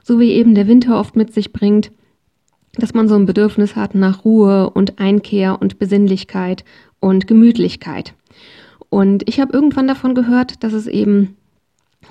so 0.04 0.20
wie 0.20 0.32
eben 0.32 0.54
der 0.54 0.68
Winter 0.68 0.98
oft 0.98 1.16
mit 1.16 1.32
sich 1.32 1.52
bringt, 1.52 1.90
dass 2.74 2.94
man 2.94 3.08
so 3.08 3.14
ein 3.14 3.26
Bedürfnis 3.26 3.76
hat 3.76 3.94
nach 3.94 4.24
Ruhe 4.24 4.70
und 4.70 4.98
Einkehr 4.98 5.60
und 5.60 5.78
Besinnlichkeit 5.78 6.64
und 7.00 7.26
Gemütlichkeit. 7.26 8.14
Und 8.90 9.26
ich 9.26 9.40
habe 9.40 9.54
irgendwann 9.54 9.88
davon 9.88 10.14
gehört, 10.14 10.62
dass 10.62 10.74
es 10.74 10.86
eben 10.86 11.36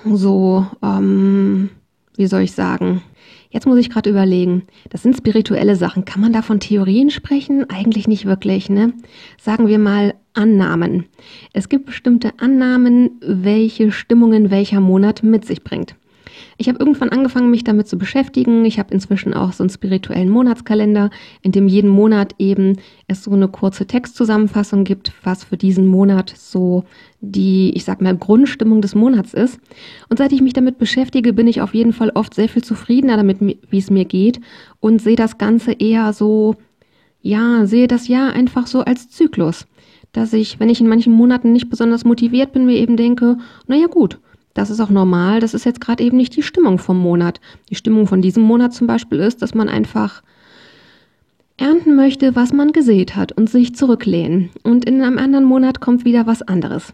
so 0.04 0.66
ähm, 0.82 1.70
wie 2.16 2.26
soll 2.26 2.42
ich 2.42 2.52
sagen? 2.52 3.02
Jetzt 3.50 3.66
muss 3.66 3.78
ich 3.78 3.90
gerade 3.90 4.08
überlegen. 4.08 4.62
Das 4.88 5.02
sind 5.02 5.16
spirituelle 5.16 5.76
Sachen. 5.76 6.04
Kann 6.04 6.22
man 6.22 6.32
da 6.32 6.40
von 6.40 6.58
Theorien 6.58 7.10
sprechen? 7.10 7.68
Eigentlich 7.68 8.08
nicht 8.08 8.24
wirklich, 8.24 8.70
ne? 8.70 8.94
Sagen 9.38 9.68
wir 9.68 9.78
mal 9.78 10.14
Annahmen. 10.32 11.04
Es 11.52 11.68
gibt 11.68 11.86
bestimmte 11.86 12.30
Annahmen, 12.38 13.20
welche 13.20 13.92
Stimmungen 13.92 14.50
welcher 14.50 14.80
Monat 14.80 15.22
mit 15.22 15.44
sich 15.44 15.62
bringt. 15.62 15.94
Ich 16.62 16.68
habe 16.68 16.78
irgendwann 16.78 17.08
angefangen, 17.08 17.50
mich 17.50 17.64
damit 17.64 17.88
zu 17.88 17.98
beschäftigen. 17.98 18.64
Ich 18.64 18.78
habe 18.78 18.94
inzwischen 18.94 19.34
auch 19.34 19.52
so 19.52 19.64
einen 19.64 19.70
spirituellen 19.70 20.28
Monatskalender, 20.28 21.10
in 21.42 21.50
dem 21.50 21.66
jeden 21.66 21.90
Monat 21.90 22.36
eben 22.38 22.76
es 23.08 23.24
so 23.24 23.32
eine 23.32 23.48
kurze 23.48 23.84
Textzusammenfassung 23.84 24.84
gibt, 24.84 25.12
was 25.24 25.42
für 25.42 25.56
diesen 25.56 25.88
Monat 25.88 26.32
so 26.36 26.84
die, 27.20 27.72
ich 27.74 27.82
sag 27.82 28.00
mal, 28.00 28.16
Grundstimmung 28.16 28.80
des 28.80 28.94
Monats 28.94 29.34
ist. 29.34 29.58
Und 30.08 30.18
seit 30.18 30.30
ich 30.30 30.40
mich 30.40 30.52
damit 30.52 30.78
beschäftige, 30.78 31.32
bin 31.32 31.48
ich 31.48 31.60
auf 31.60 31.74
jeden 31.74 31.92
Fall 31.92 32.12
oft 32.14 32.32
sehr 32.32 32.48
viel 32.48 32.62
zufriedener 32.62 33.16
damit, 33.16 33.40
wie 33.40 33.78
es 33.78 33.90
mir 33.90 34.04
geht 34.04 34.40
und 34.78 35.02
sehe 35.02 35.16
das 35.16 35.38
Ganze 35.38 35.72
eher 35.72 36.12
so, 36.12 36.54
ja, 37.22 37.66
sehe 37.66 37.88
das 37.88 38.06
Jahr 38.06 38.34
einfach 38.34 38.68
so 38.68 38.82
als 38.82 39.10
Zyklus. 39.10 39.66
Dass 40.12 40.32
ich, 40.32 40.60
wenn 40.60 40.70
ich 40.70 40.80
in 40.80 40.86
manchen 40.86 41.12
Monaten 41.12 41.50
nicht 41.50 41.70
besonders 41.70 42.04
motiviert 42.04 42.52
bin, 42.52 42.66
mir 42.66 42.76
eben 42.76 42.96
denke, 42.96 43.38
naja 43.66 43.88
gut, 43.88 44.20
das 44.54 44.70
ist 44.70 44.80
auch 44.80 44.90
normal. 44.90 45.40
Das 45.40 45.54
ist 45.54 45.64
jetzt 45.64 45.80
gerade 45.80 46.02
eben 46.02 46.16
nicht 46.16 46.36
die 46.36 46.42
Stimmung 46.42 46.78
vom 46.78 46.98
Monat. 46.98 47.40
Die 47.70 47.74
Stimmung 47.74 48.06
von 48.06 48.22
diesem 48.22 48.42
Monat 48.42 48.74
zum 48.74 48.86
Beispiel 48.86 49.20
ist, 49.20 49.42
dass 49.42 49.54
man 49.54 49.68
einfach 49.68 50.22
ernten 51.56 51.94
möchte, 51.96 52.34
was 52.34 52.52
man 52.52 52.72
gesät 52.72 53.16
hat 53.16 53.32
und 53.32 53.48
sich 53.48 53.74
zurücklehnen. 53.74 54.50
Und 54.62 54.84
in 54.84 55.02
einem 55.02 55.18
anderen 55.18 55.44
Monat 55.44 55.80
kommt 55.80 56.04
wieder 56.04 56.26
was 56.26 56.42
anderes. 56.42 56.92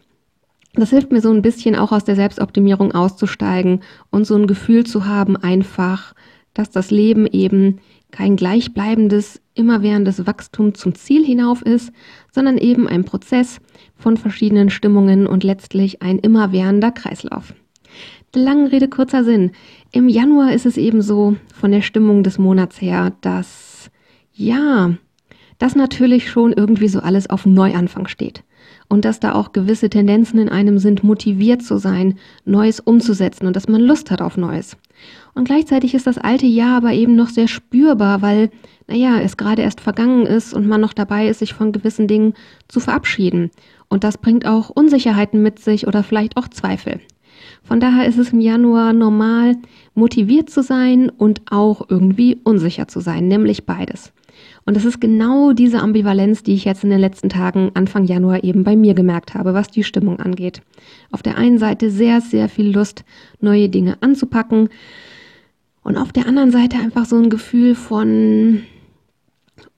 Das 0.74 0.90
hilft 0.90 1.10
mir 1.10 1.20
so 1.20 1.30
ein 1.30 1.42
bisschen 1.42 1.74
auch 1.74 1.92
aus 1.92 2.04
der 2.04 2.16
Selbstoptimierung 2.16 2.92
auszusteigen 2.92 3.80
und 4.10 4.26
so 4.26 4.36
ein 4.36 4.46
Gefühl 4.46 4.84
zu 4.84 5.06
haben, 5.06 5.36
einfach, 5.36 6.14
dass 6.54 6.70
das 6.70 6.90
Leben 6.90 7.26
eben 7.26 7.80
kein 8.10 8.36
gleichbleibendes, 8.36 9.40
immerwährendes 9.54 10.26
Wachstum 10.26 10.74
zum 10.74 10.94
Ziel 10.94 11.24
hinauf 11.24 11.62
ist, 11.62 11.92
sondern 12.32 12.58
eben 12.58 12.88
ein 12.88 13.04
Prozess, 13.04 13.60
von 13.98 14.16
verschiedenen 14.16 14.70
Stimmungen 14.70 15.26
und 15.26 15.44
letztlich 15.44 16.02
ein 16.02 16.18
immerwährender 16.18 16.92
Kreislauf. 16.92 17.52
Lange 18.34 18.70
Rede, 18.70 18.88
kurzer 18.88 19.24
Sinn. 19.24 19.52
Im 19.90 20.08
Januar 20.08 20.52
ist 20.52 20.66
es 20.66 20.76
eben 20.76 21.02
so 21.02 21.36
von 21.52 21.72
der 21.72 21.82
Stimmung 21.82 22.22
des 22.22 22.38
Monats 22.38 22.80
her, 22.80 23.12
dass 23.20 23.90
ja, 24.32 24.94
das 25.58 25.74
natürlich 25.74 26.30
schon 26.30 26.52
irgendwie 26.52 26.88
so 26.88 27.00
alles 27.00 27.28
auf 27.28 27.46
Neuanfang 27.46 28.06
steht. 28.06 28.44
Und 28.88 29.04
dass 29.04 29.18
da 29.18 29.34
auch 29.34 29.52
gewisse 29.52 29.90
Tendenzen 29.90 30.38
in 30.38 30.48
einem 30.48 30.78
sind, 30.78 31.02
motiviert 31.02 31.62
zu 31.62 31.78
sein, 31.78 32.18
Neues 32.44 32.80
umzusetzen 32.80 33.46
und 33.46 33.56
dass 33.56 33.68
man 33.68 33.80
Lust 33.80 34.10
hat 34.10 34.22
auf 34.22 34.36
Neues. 34.36 34.76
Und 35.34 35.44
gleichzeitig 35.44 35.94
ist 35.94 36.06
das 36.06 36.18
alte 36.18 36.46
Jahr 36.46 36.78
aber 36.78 36.92
eben 36.92 37.14
noch 37.16 37.28
sehr 37.28 37.48
spürbar, 37.48 38.22
weil, 38.22 38.50
naja, 38.86 39.20
es 39.20 39.36
gerade 39.36 39.62
erst 39.62 39.80
vergangen 39.80 40.26
ist 40.26 40.54
und 40.54 40.66
man 40.66 40.80
noch 40.80 40.92
dabei 40.92 41.28
ist, 41.28 41.38
sich 41.38 41.54
von 41.54 41.72
gewissen 41.72 42.08
Dingen 42.08 42.34
zu 42.68 42.80
verabschieden. 42.80 43.50
Und 43.88 44.04
das 44.04 44.18
bringt 44.18 44.46
auch 44.46 44.70
Unsicherheiten 44.70 45.42
mit 45.42 45.58
sich 45.58 45.86
oder 45.86 46.02
vielleicht 46.02 46.36
auch 46.36 46.48
Zweifel. 46.48 47.00
Von 47.62 47.80
daher 47.80 48.06
ist 48.06 48.18
es 48.18 48.32
im 48.32 48.40
Januar 48.40 48.92
normal, 48.92 49.56
motiviert 49.94 50.50
zu 50.50 50.62
sein 50.62 51.10
und 51.10 51.42
auch 51.50 51.88
irgendwie 51.88 52.40
unsicher 52.44 52.88
zu 52.88 53.00
sein, 53.00 53.28
nämlich 53.28 53.66
beides. 53.66 54.12
Und 54.64 54.76
das 54.76 54.84
ist 54.84 55.00
genau 55.00 55.52
diese 55.52 55.80
Ambivalenz, 55.80 56.42
die 56.42 56.54
ich 56.54 56.64
jetzt 56.64 56.84
in 56.84 56.90
den 56.90 57.00
letzten 57.00 57.28
Tagen, 57.28 57.70
Anfang 57.74 58.04
Januar 58.04 58.44
eben 58.44 58.64
bei 58.64 58.76
mir 58.76 58.94
gemerkt 58.94 59.34
habe, 59.34 59.54
was 59.54 59.70
die 59.70 59.82
Stimmung 59.82 60.20
angeht. 60.20 60.62
Auf 61.10 61.22
der 61.22 61.38
einen 61.38 61.58
Seite 61.58 61.90
sehr, 61.90 62.20
sehr 62.20 62.48
viel 62.48 62.70
Lust, 62.70 63.04
neue 63.40 63.68
Dinge 63.68 63.96
anzupacken. 64.00 64.68
Und 65.82 65.96
auf 65.96 66.12
der 66.12 66.26
anderen 66.26 66.50
Seite 66.50 66.76
einfach 66.76 67.06
so 67.06 67.16
ein 67.16 67.30
Gefühl 67.30 67.74
von, 67.74 68.62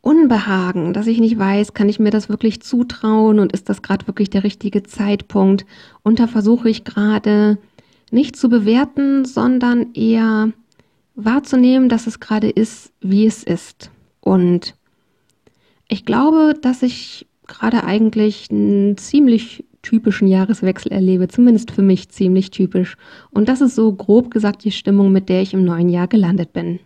Unbehagen, 0.02 0.94
dass 0.94 1.06
ich 1.06 1.20
nicht 1.20 1.38
weiß, 1.38 1.74
kann 1.74 1.88
ich 1.88 1.98
mir 1.98 2.10
das 2.10 2.30
wirklich 2.30 2.62
zutrauen 2.62 3.38
und 3.38 3.52
ist 3.52 3.68
das 3.68 3.82
gerade 3.82 4.06
wirklich 4.06 4.30
der 4.30 4.44
richtige 4.44 4.82
Zeitpunkt? 4.82 5.66
Und 6.02 6.18
da 6.18 6.26
versuche 6.26 6.70
ich 6.70 6.84
gerade 6.84 7.58
nicht 8.10 8.36
zu 8.36 8.48
bewerten, 8.48 9.26
sondern 9.26 9.92
eher 9.92 10.52
wahrzunehmen, 11.16 11.90
dass 11.90 12.06
es 12.06 12.18
gerade 12.18 12.48
ist, 12.48 12.92
wie 13.00 13.26
es 13.26 13.44
ist. 13.44 13.90
Und 14.20 14.74
ich 15.86 16.06
glaube, 16.06 16.54
dass 16.60 16.82
ich 16.82 17.26
gerade 17.46 17.84
eigentlich 17.84 18.50
einen 18.50 18.96
ziemlich 18.96 19.64
typischen 19.82 20.28
Jahreswechsel 20.28 20.92
erlebe, 20.92 21.28
zumindest 21.28 21.70
für 21.70 21.82
mich 21.82 22.08
ziemlich 22.10 22.50
typisch. 22.50 22.96
Und 23.30 23.48
das 23.48 23.60
ist 23.60 23.74
so 23.74 23.92
grob 23.92 24.30
gesagt 24.30 24.64
die 24.64 24.72
Stimmung, 24.72 25.12
mit 25.12 25.28
der 25.28 25.42
ich 25.42 25.54
im 25.54 25.64
neuen 25.64 25.88
Jahr 25.88 26.08
gelandet 26.08 26.52
bin. 26.52 26.80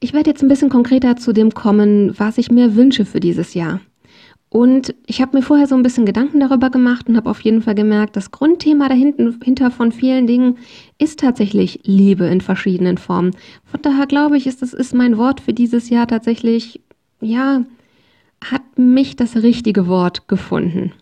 Ich 0.00 0.12
werde 0.12 0.30
jetzt 0.30 0.42
ein 0.42 0.48
bisschen 0.48 0.70
konkreter 0.70 1.16
zu 1.16 1.32
dem 1.32 1.52
kommen, 1.52 2.14
was 2.18 2.38
ich 2.38 2.50
mir 2.50 2.76
wünsche 2.76 3.04
für 3.04 3.20
dieses 3.20 3.54
Jahr. 3.54 3.80
Und 4.54 4.94
ich 5.06 5.20
habe 5.20 5.36
mir 5.36 5.42
vorher 5.42 5.66
so 5.66 5.74
ein 5.74 5.82
bisschen 5.82 6.06
Gedanken 6.06 6.38
darüber 6.38 6.70
gemacht 6.70 7.08
und 7.08 7.16
habe 7.16 7.28
auf 7.28 7.40
jeden 7.40 7.60
Fall 7.60 7.74
gemerkt, 7.74 8.14
das 8.14 8.30
Grundthema 8.30 8.88
dahinter 8.88 9.72
von 9.72 9.90
vielen 9.90 10.28
Dingen 10.28 10.58
ist 10.96 11.18
tatsächlich 11.18 11.80
Liebe 11.82 12.26
in 12.26 12.40
verschiedenen 12.40 12.96
Formen. 12.96 13.34
Von 13.64 13.82
daher 13.82 14.06
glaube 14.06 14.36
ich, 14.36 14.46
ist 14.46 14.62
das 14.62 14.72
ist 14.72 14.94
mein 14.94 15.18
Wort 15.18 15.40
für 15.40 15.52
dieses 15.52 15.90
Jahr 15.90 16.06
tatsächlich, 16.06 16.80
ja, 17.20 17.64
hat 18.44 18.62
mich 18.76 19.16
das 19.16 19.36
richtige 19.36 19.88
Wort 19.88 20.28
gefunden. 20.28 20.92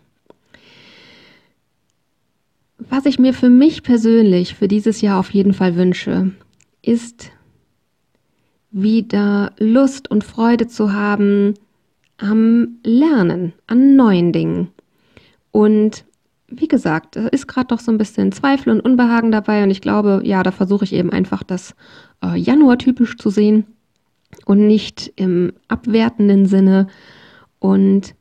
Was 2.89 3.05
ich 3.05 3.19
mir 3.19 3.33
für 3.33 3.49
mich 3.49 3.83
persönlich 3.83 4.55
für 4.55 4.67
dieses 4.67 5.01
Jahr 5.01 5.19
auf 5.19 5.31
jeden 5.31 5.53
Fall 5.53 5.75
wünsche, 5.75 6.31
ist 6.81 7.31
wieder 8.71 9.53
Lust 9.59 10.09
und 10.09 10.23
Freude 10.23 10.67
zu 10.67 10.93
haben 10.93 11.53
am 12.17 12.79
Lernen, 12.83 13.53
an 13.67 13.95
neuen 13.95 14.31
Dingen. 14.31 14.69
Und 15.51 16.05
wie 16.47 16.67
gesagt, 16.67 17.15
da 17.15 17.27
ist 17.27 17.47
gerade 17.47 17.67
doch 17.67 17.79
so 17.79 17.91
ein 17.91 17.97
bisschen 17.97 18.31
Zweifel 18.31 18.71
und 18.71 18.81
Unbehagen 18.81 19.31
dabei 19.31 19.63
und 19.63 19.71
ich 19.71 19.81
glaube, 19.81 20.21
ja, 20.23 20.43
da 20.43 20.51
versuche 20.51 20.85
ich 20.85 20.93
eben 20.93 21.11
einfach 21.11 21.43
das 21.43 21.75
äh, 22.23 22.35
Januar 22.37 22.77
typisch 22.77 23.17
zu 23.17 23.29
sehen 23.29 23.65
und 24.45 24.65
nicht 24.67 25.13
im 25.15 25.53
abwertenden 25.67 26.45
Sinne. 26.45 26.87
Und 27.59 28.15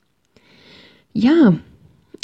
ja, 1.13 1.55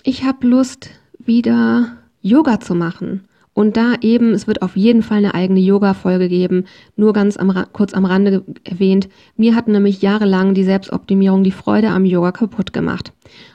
ich 0.04 0.24
habe 0.24 0.46
Lust, 0.46 0.90
wieder 1.18 1.97
Yoga 2.28 2.60
zu 2.60 2.74
machen. 2.74 3.24
Und 3.54 3.76
da 3.76 3.94
eben, 4.02 4.34
es 4.34 4.46
wird 4.46 4.62
auf 4.62 4.76
jeden 4.76 5.02
Fall 5.02 5.18
eine 5.18 5.34
eigene 5.34 5.58
Yoga-Folge 5.58 6.28
geben, 6.28 6.66
nur 6.94 7.12
ganz 7.12 7.36
am, 7.36 7.52
kurz 7.72 7.92
am 7.92 8.04
Rande 8.04 8.44
erwähnt. 8.62 9.08
Mir 9.36 9.56
hat 9.56 9.66
nämlich 9.66 10.00
jahrelang 10.00 10.54
die 10.54 10.62
Selbstoptimierung 10.62 11.42
die 11.42 11.50
Freude 11.50 11.88
am 11.88 12.04
Yoga 12.04 12.30
kaputt 12.30 12.72
gemacht. 12.72 13.12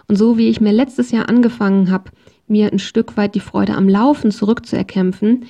Und 0.10 0.18
so 0.18 0.38
wie 0.38 0.50
ich 0.50 0.60
mir 0.60 0.74
letztes 0.74 1.12
Jahr 1.12 1.30
angefangen 1.30 1.90
habe, 1.90 2.12
mir 2.48 2.70
ein 2.70 2.80
Stück 2.80 3.16
weit 3.16 3.36
die 3.36 3.40
Freude 3.40 3.76
am 3.76 3.88
Laufen 3.88 4.32
zurückzuerkämpfen, 4.32 5.46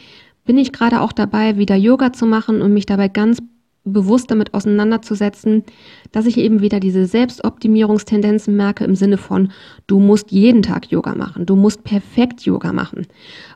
bin 0.46 0.60
ich 0.60 0.72
gerade 0.72 1.02
auch 1.02 1.14
dabei, 1.14 1.58
wieder 1.58 1.76
Yoga 1.76 2.14
zu 2.14 2.28
machen 2.28 2.62
und 2.62 2.74
mich 2.74 2.86
dabei 2.86 3.08
ganz 3.08 3.40
bewusst 3.86 4.32
damit 4.32 4.54
auseinanderzusetzen, 4.54 5.64
dass 6.12 6.26
ich 6.26 6.38
eben 6.38 6.62
wieder 6.62 6.80
diese 6.80 7.06
Selbstoptimierungstendenzen 7.06 8.56
merke 8.56 8.86
im 8.86 8.96
Sinne 8.96 9.18
von, 9.18 9.52
du 9.88 10.00
musst 10.00 10.32
jeden 10.32 10.62
Tag 10.62 10.90
Yoga 10.90 11.16
machen, 11.16 11.46
du 11.46 11.56
musst 11.56 11.84
perfekt 11.84 12.42
Yoga 12.42 12.72
machen. 12.72 13.08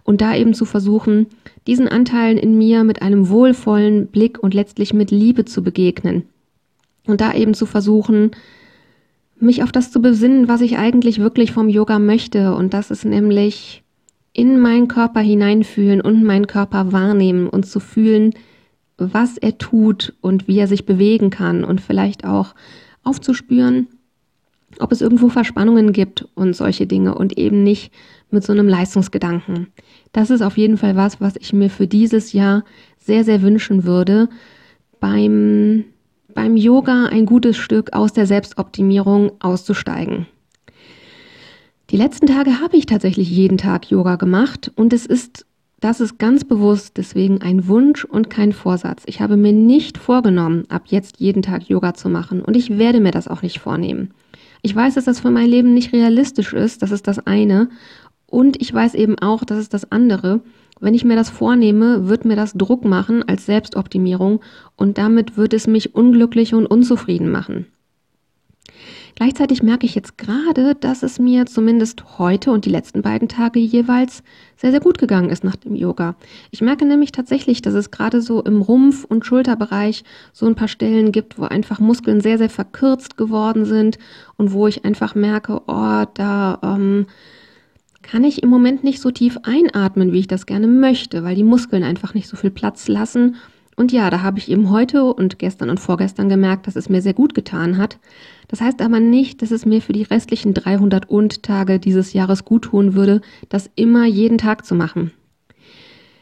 Und 0.04 0.22
da 0.22 0.36
eben 0.36 0.54
zu 0.54 0.66
versuchen, 0.66 1.28
diesen 1.66 1.88
Anteilen 1.88 2.38
in 2.38 2.58
mir 2.58 2.84
mit 2.84 3.02
einem 3.02 3.30
wohlvollen 3.30 4.08
Blick 4.08 4.40
und 4.40 4.54
letztlich 4.54 4.94
mit 4.94 5.12
Liebe 5.12 5.46
zu 5.46 5.64
begegnen. 5.64 6.24
Und 7.06 7.22
da 7.22 7.34
eben 7.34 7.54
zu 7.54 7.66
versuchen, 7.66 8.32
mich 9.40 9.64
auf 9.64 9.72
das 9.72 9.92
zu 9.92 10.02
besinnen, 10.02 10.48
was 10.48 10.62
ich 10.62 10.78
eigentlich 10.78 11.20
wirklich 11.20 11.54
vom 11.54 11.70
Yoga 11.70 12.00
möchte. 12.00 12.54
Und 12.54 12.74
das 12.74 12.92
ist 12.92 13.06
nämlich 13.06 13.84
in 14.34 14.60
meinen 14.60 14.90
Körper 14.90 15.22
hineinfühlen 15.22 16.02
und 16.02 16.24
meinen 16.24 16.48
Körper 16.48 16.92
wahrnehmen 16.92 17.48
und 17.48 17.66
zu 17.66 17.80
fühlen, 17.80 18.34
was 18.98 19.38
er 19.38 19.58
tut 19.58 20.14
und 20.22 20.48
wie 20.48 20.58
er 20.60 20.68
sich 20.68 20.86
bewegen 20.86 21.30
kann 21.30 21.64
und 21.64 21.82
vielleicht 21.82 22.26
auch 22.26 22.56
aufzuspüren, 23.04 23.88
ob 24.80 24.92
es 24.92 25.02
irgendwo 25.02 25.30
Verspannungen 25.30 25.94
gibt 25.94 26.28
und 26.36 26.56
solche 26.56 26.88
Dinge 26.88 27.16
und 27.16 27.38
eben 27.38 27.64
nicht 27.64 27.92
mit 28.30 28.44
so 28.44 28.54
einem 28.54 28.68
Leistungsgedanken. 28.68 29.68
Das 30.12 30.30
ist 30.30 30.42
auf 30.42 30.58
jeden 30.58 30.78
Fall 30.78 30.96
was, 30.96 31.22
was 31.22 31.36
ich 31.38 31.54
mir 31.54 31.70
für 31.70 31.88
dieses 31.88 32.34
Jahr 32.34 32.64
sehr, 32.98 33.24
sehr 33.24 33.42
wünschen 33.42 33.86
würde, 33.86 34.30
beim, 35.00 35.86
beim 36.34 36.58
Yoga 36.58 37.06
ein 37.06 37.26
gutes 37.26 37.56
Stück 37.58 37.94
aus 37.94 38.14
der 38.14 38.26
Selbstoptimierung 38.26 39.32
auszusteigen. 39.40 40.28
Die 41.90 41.98
letzten 41.98 42.28
Tage 42.28 42.60
habe 42.60 42.76
ich 42.76 42.86
tatsächlich 42.86 43.30
jeden 43.30 43.58
Tag 43.58 43.90
Yoga 43.90 44.18
gemacht 44.18 44.72
und 44.76 44.92
es 44.92 45.06
ist 45.06 45.47
das 45.80 46.02
ist 46.02 46.18
ganz 46.18 46.44
bewusst 46.44 46.98
deswegen 46.98 47.42
ein 47.42 47.68
Wunsch 47.68 48.04
und 48.04 48.30
kein 48.30 48.52
Vorsatz. 48.52 49.04
Ich 49.06 49.22
habe 49.22 49.38
mir 49.38 49.54
nicht 49.54 49.98
vorgenommen, 49.98 50.66
ab 50.70 50.84
jetzt 50.88 51.20
jeden 51.20 51.44
Tag 51.44 51.70
Yoga 51.70 51.94
zu 51.94 52.10
machen 52.10 52.42
und 52.42 52.56
ich 52.56 52.78
werde 52.78 53.00
mir 53.00 53.12
das 53.12 53.28
auch 53.28 53.44
nicht 53.44 53.60
vornehmen. 53.60 54.12
Ich 54.64 54.76
weiß, 54.76 54.96
dass 54.96 55.06
das 55.06 55.20
für 55.20 55.30
mein 55.32 55.48
Leben 55.48 55.74
nicht 55.74 55.94
realistisch 55.94 56.54
ist, 56.54 56.82
das 56.82 56.92
ist 56.92 57.08
das 57.08 57.20
eine. 57.20 57.70
Und 58.26 58.60
ich 58.62 58.74
weiß 58.74 58.96
eben 58.96 59.18
auch, 59.20 59.44
dass 59.46 59.58
es 59.60 59.70
das 59.70 59.92
andere, 59.92 60.42
Wenn 60.80 60.94
ich 60.94 61.04
mir 61.04 61.16
das 61.16 61.30
vornehme, 61.30 62.08
wird 62.08 62.26
mir 62.26 62.36
das 62.36 62.54
Druck 62.54 62.86
machen 62.86 63.28
als 63.28 63.46
Selbstoptimierung 63.46 64.42
und 64.76 64.98
damit 64.98 65.38
wird 65.38 65.54
es 65.54 65.68
mich 65.68 65.96
unglücklich 65.96 66.54
und 66.54 66.68
unzufrieden 66.68 67.32
machen. 67.32 67.68
Gleichzeitig 69.18 69.64
merke 69.64 69.88
ich 69.88 69.96
jetzt 69.96 70.20
gerade, 70.20 70.76
dass 70.76 71.02
es 71.02 71.18
mir 71.18 71.48
zumindest 71.48 72.20
heute 72.20 72.52
und 72.52 72.66
die 72.66 72.70
letzten 72.70 73.02
beiden 73.02 73.28
Tage 73.28 73.58
jeweils 73.58 74.22
sehr, 74.58 74.70
sehr 74.70 74.80
gut 74.80 75.00
gegangen 75.00 75.32
ist 75.32 75.44
nach 75.44 75.56
dem 75.56 75.74
Yoga. 75.74 76.14
Ich 76.52 76.62
merke 76.62 76.86
nämlich 76.86 77.14
tatsächlich, 77.14 77.64
dass 77.64 77.74
es 77.74 77.90
gerade 77.90 78.22
so 78.22 78.44
im 78.44 78.62
Rumpf- 78.62 79.06
und 79.06 79.26
Schulterbereich 79.26 80.04
so 80.34 80.46
ein 80.46 80.54
paar 80.54 80.68
Stellen 80.68 81.12
gibt, 81.12 81.40
wo 81.40 81.46
einfach 81.46 81.80
Muskeln 81.80 82.22
sehr, 82.22 82.38
sehr 82.38 82.52
verkürzt 82.52 83.18
geworden 83.18 83.66
sind 83.66 83.98
und 84.36 84.54
wo 84.54 84.68
ich 84.68 84.86
einfach 84.86 85.16
merke, 85.16 85.64
oh, 85.66 86.04
da 86.14 86.60
ähm, 86.62 87.08
kann 88.04 88.24
ich 88.24 88.44
im 88.44 88.50
Moment 88.50 88.84
nicht 88.84 89.02
so 89.02 89.10
tief 89.10 89.40
einatmen, 89.42 90.12
wie 90.12 90.20
ich 90.20 90.28
das 90.28 90.46
gerne 90.46 90.68
möchte, 90.68 91.24
weil 91.24 91.34
die 91.34 91.44
Muskeln 91.44 91.84
einfach 91.84 92.14
nicht 92.14 92.28
so 92.28 92.38
viel 92.38 92.52
Platz 92.52 92.88
lassen. 92.88 93.36
Und 93.78 93.92
ja, 93.92 94.10
da 94.10 94.24
habe 94.24 94.40
ich 94.40 94.50
eben 94.50 94.72
heute 94.72 95.04
und 95.04 95.38
gestern 95.38 95.70
und 95.70 95.80
vorgestern 95.80 96.30
gemerkt, 96.30 96.66
dass 96.66 96.76
es 96.76 96.90
mir 96.90 97.04
sehr 97.04 97.14
gut 97.14 97.36
getan 97.36 97.78
hat. 97.78 98.00
Das 98.48 98.60
heißt 98.60 98.82
aber 98.82 99.00
nicht, 99.00 99.44
dass 99.44 99.52
es 99.52 99.68
mir 99.68 99.84
für 99.84 99.94
die 99.94 100.02
restlichen 100.02 100.56
300 100.56 101.08
und 101.08 101.44
Tage 101.44 101.80
dieses 101.80 102.12
Jahres 102.12 102.44
gut 102.44 102.64
tun 102.64 102.96
würde, 102.96 103.22
das 103.50 103.70
immer 103.76 104.06
jeden 104.06 104.40
Tag 104.40 104.66
zu 104.66 104.74
machen. 104.74 105.12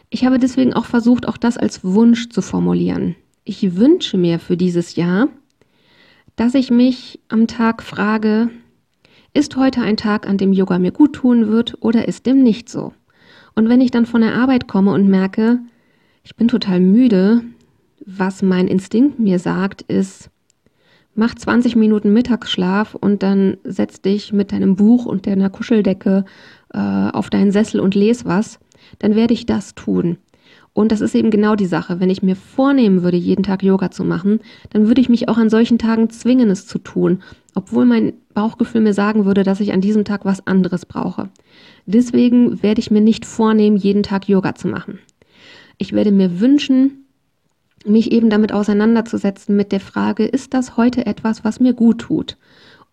Ich 0.10 0.26
habe 0.26 0.38
deswegen 0.38 0.74
auch 0.74 0.84
versucht, 0.84 1.30
auch 1.30 1.38
das 1.38 1.58
als 1.58 1.82
Wunsch 1.86 2.28
zu 2.28 2.42
formulieren. 2.42 3.16
Ich 3.46 3.78
wünsche 3.78 4.18
mir 4.18 4.40
für 4.40 4.58
dieses 4.58 4.98
Jahr, 4.98 5.30
dass 6.36 6.56
ich 6.56 6.72
mich 6.72 7.22
am 7.30 7.48
Tag 7.48 7.84
frage, 7.84 8.50
ist 9.34 9.56
heute 9.56 9.82
ein 9.82 9.96
Tag, 9.96 10.28
an 10.28 10.38
dem 10.38 10.52
Yoga 10.52 10.78
mir 10.78 10.92
gut 10.92 11.14
tun 11.14 11.48
wird 11.48 11.78
oder 11.80 12.06
ist 12.10 12.26
dem 12.26 12.44
nicht 12.44 12.68
so? 12.68 12.92
Und 13.56 13.70
wenn 13.70 13.80
ich 13.80 13.92
dann 13.92 14.06
von 14.06 14.20
der 14.20 14.36
Arbeit 14.36 14.68
komme 14.68 14.92
und 14.92 15.08
merke, 15.08 15.60
ich 16.26 16.36
bin 16.36 16.48
total 16.48 16.80
müde, 16.80 17.42
was 18.06 18.42
mein 18.42 18.68
Instinkt 18.68 19.20
mir 19.20 19.40
sagt, 19.40 19.84
ist, 19.84 20.32
mach 21.14 21.36
20 21.36 21.76
Minuten 21.76 22.12
Mittagsschlaf 22.12 22.96
und 22.96 23.24
dann 23.24 23.58
setz 23.64 24.02
dich 24.02 24.34
mit 24.34 24.52
deinem 24.52 24.76
Buch 24.76 25.06
und 25.06 25.28
deiner 25.28 25.52
Kuscheldecke 25.52 26.26
äh, 26.74 26.80
auf 26.80 27.30
deinen 27.30 27.52
Sessel 27.52 27.80
und 27.80 27.96
les 27.96 28.26
was, 28.26 28.60
dann 29.00 29.16
werde 29.16 29.34
ich 29.34 29.46
das 29.46 29.76
tun. 29.76 30.18
Und 30.74 30.92
das 30.92 31.00
ist 31.00 31.16
eben 31.16 31.30
genau 31.30 31.56
die 31.56 31.68
Sache. 31.68 32.00
Wenn 32.00 32.10
ich 32.10 32.22
mir 32.22 32.36
vornehmen 32.36 33.02
würde, 33.02 33.16
jeden 33.16 33.44
Tag 33.44 33.64
Yoga 33.64 33.92
zu 33.92 34.04
machen, 34.04 34.40
dann 34.72 34.88
würde 34.88 35.00
ich 35.00 35.08
mich 35.08 35.30
auch 35.30 35.38
an 35.38 35.50
solchen 35.50 35.78
Tagen 35.78 36.10
zwingen, 36.10 36.50
es 36.50 36.68
zu 36.68 36.80
tun, 36.80 37.22
obwohl 37.54 37.86
mein 37.86 38.14
Bauchgefühl 38.34 38.82
mir 38.82 38.94
sagen 38.94 39.26
würde, 39.26 39.44
dass 39.44 39.62
ich 39.62 39.72
an 39.72 39.80
diesem 39.80 40.04
Tag 40.04 40.26
was 40.26 40.46
anderes 40.46 40.86
brauche. 40.86 41.30
Deswegen 41.86 42.62
werde 42.62 42.82
ich 42.82 42.92
mir 42.92 43.00
nicht 43.00 43.26
vornehmen, 43.26 43.78
jeden 43.78 44.04
Tag 44.04 44.28
Yoga 44.28 44.56
zu 44.56 44.68
machen. 44.68 45.00
Ich 45.78 45.94
werde 45.94 46.12
mir 46.12 46.40
wünschen, 46.40 47.06
mich 47.86 48.12
eben 48.12 48.30
damit 48.30 48.52
auseinanderzusetzen 48.52 49.56
mit 49.56 49.72
der 49.72 49.80
Frage, 49.80 50.26
ist 50.26 50.54
das 50.54 50.78
heute 50.78 51.06
etwas, 51.06 51.44
was 51.44 51.60
mir 51.60 51.74
gut 51.74 52.00
tut? 52.00 52.38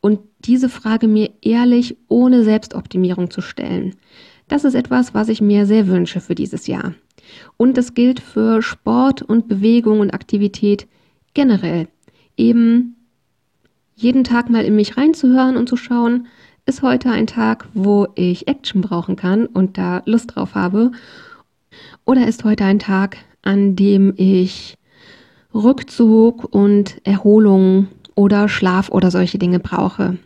Und 0.01 0.21
diese 0.41 0.69
Frage 0.69 1.07
mir 1.07 1.31
ehrlich 1.43 1.97
ohne 2.09 2.43
Selbstoptimierung 2.43 3.31
zu 3.31 3.41
stellen. 3.41 3.95
Das 4.49 4.65
ist 4.65 4.75
etwas, 4.75 5.15
was 5.15 5.29
ich 5.29 5.41
mir 5.41 5.65
sehr 5.67 5.87
wünsche 5.87 6.21
für 6.21 6.35
dieses 6.35 6.67
Jahr. 6.67 6.95
Und 7.57 7.77
das 7.77 7.95
gilt 7.95 8.21
für 8.21 8.62
Sport 8.62 9.23
und 9.23 9.49
Bewegung 9.49 10.01
und 10.01 10.12
Aktivität 10.12 10.89
generell. 11.35 11.89
Eben 12.37 12.97
jeden 13.95 14.25
Tag 14.25 14.51
mal 14.51 14.65
in 14.65 14.75
mich 14.75 14.97
reinzuhören 14.97 15.57
und 15.57 15.69
zu 15.69 15.77
schauen, 15.77 16.27
ist 16.67 16.83
heute 16.83 17.11
ein 17.11 17.27
Tag, 17.27 17.69
wo 17.75 18.09
ich 18.15 18.49
Action 18.49 18.83
brauchen 18.83 19.17
kann 19.17 19.47
und 19.47 19.79
da 19.79 20.03
Lust 20.07 20.35
drauf 20.35 20.55
habe? 20.55 20.93
Oder 22.04 22.26
ist 22.26 22.44
heute 22.44 22.64
ein 22.64 22.78
Tag, 22.78 23.16
an 23.42 23.76
dem 23.76 24.14
ich 24.16 24.76
Rückzug 25.54 26.54
und 26.54 27.00
Erholung 27.04 27.88
oder 28.14 28.49
Schlaf 28.49 28.88
oder 28.90 29.11
solche 29.11 29.38
Dinge 29.38 29.61
brauche. 29.61 30.18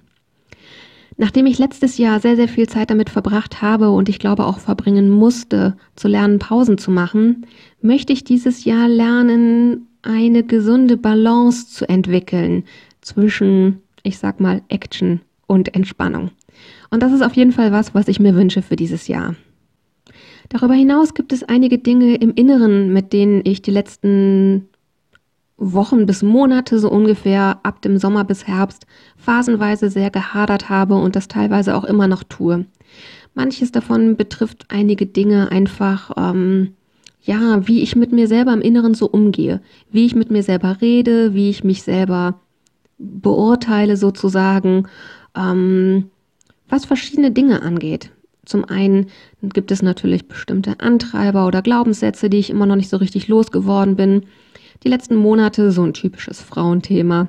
Nachdem 1.19 1.47
ich 1.47 1.59
letztes 1.59 1.97
Jahr 1.97 2.21
sehr, 2.21 2.37
sehr 2.37 2.49
viel 2.49 2.69
Zeit 2.69 2.91
damit 2.91 3.09
verbracht 3.09 3.63
habe 3.63 3.91
und 3.91 4.09
ich 4.09 4.19
glaube 4.19 4.45
auch 4.45 4.59
verbringen 4.59 5.09
musste, 5.09 5.77
zu 5.97 6.09
lernen, 6.09 6.39
Pausen 6.39 6.77
zu 6.77 6.91
machen, 6.91 7.47
möchte 7.81 8.13
ich 8.13 8.23
dieses 8.23 8.65
Jahr 8.65 8.87
lernen, 8.89 9.89
eine 10.03 10.45
gesunde 10.45 10.97
Balance 10.97 11.69
zu 11.69 11.89
entwickeln 11.89 12.65
zwischen, 13.01 13.81
ich 14.03 14.19
sag 14.19 14.41
mal, 14.41 14.63
Action 14.69 15.21
und 15.47 15.75
Entspannung. 15.75 16.31
Und 16.91 17.03
das 17.03 17.13
ist 17.13 17.23
auf 17.23 17.35
jeden 17.35 17.53
Fall 17.53 17.73
was, 17.73 17.95
was 17.95 18.09
ich 18.09 18.21
mir 18.21 18.35
wünsche 18.35 18.63
für 18.63 18.77
dieses 18.77 19.09
Jahr. 19.09 19.35
Darüber 20.49 20.75
hinaus 20.75 21.15
gibt 21.15 21.33
es 21.33 21.43
einige 21.43 21.79
Dinge 21.79 22.17
im 22.17 22.33
Inneren, 22.35 22.93
mit 22.93 23.13
denen 23.13 23.43
ich 23.45 23.63
die 23.63 23.71
letzten 23.71 24.69
Wochen 25.57 26.07
bis 26.07 26.23
Monate 26.23 26.79
so 26.79 26.91
ungefähr 26.91 27.61
ab 27.63 27.81
dem 27.83 27.99
Sommer 27.99 28.25
bis 28.25 28.47
Herbst 28.47 28.87
phasenweise 29.17 29.91
sehr 29.91 30.11
gehadert 30.11 30.69
habe 30.69 30.97
und 30.97 31.17
das 31.17 31.29
teilweise 31.29 31.75
auch 31.75 31.85
immer 31.85 32.09
noch 32.09 32.23
tue. 32.23 32.67
Manches 33.35 33.73
davon 33.73 34.17
betrifft 34.17 34.67
einige 34.69 35.07
Dinge 35.07 35.51
einfach, 35.51 36.11
ähm, 36.17 36.75
ja, 37.23 37.67
wie 37.67 37.83
ich 37.83 37.97
mit 37.97 38.13
mir 38.13 38.29
selber 38.29 38.53
im 38.53 38.61
Inneren 38.61 38.95
so 38.95 39.07
umgehe, 39.07 39.61
wie 39.91 40.07
ich 40.07 40.15
mit 40.15 40.31
mir 40.31 40.43
selber 40.43 40.79
rede, 40.81 41.35
wie 41.35 41.51
ich 41.51 41.65
mich 41.65 41.83
selber 41.83 42.41
beurteile 42.99 43.97
sozusagen, 43.97 44.87
ähm, 45.37 46.11
was 46.69 46.85
verschiedene 46.85 47.31
Dinge 47.31 47.63
angeht. 47.63 48.11
Zum 48.47 48.65
einen 48.65 49.09
gibt 49.43 49.71
es 49.71 49.83
natürlich 49.83 50.27
bestimmte 50.27 50.81
Antreiber 50.81 51.47
oder 51.47 51.61
Glaubenssätze, 51.61 52.31
die 52.31 52.39
ich 52.39 52.49
immer 52.49 52.65
noch 52.65 52.77
nicht 52.77 52.89
so 52.89 52.97
richtig 52.97 53.29
losgeworden 53.29 53.97
bin 53.97 54.23
die 54.83 54.89
letzten 54.89 55.17
Monate 55.17 55.71
so 55.73 55.83
ein 55.83 55.95
typisches 55.95 56.41
Frauenthema. 56.41 57.29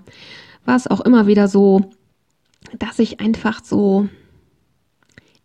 War 0.66 0.76
es 0.76 0.88
auch 0.88 1.02
immer 1.02 1.28
wieder 1.28 1.48
so, 1.48 1.90
dass 2.78 3.00
ich 3.00 3.20
einfach 3.20 3.64
so, 3.64 4.10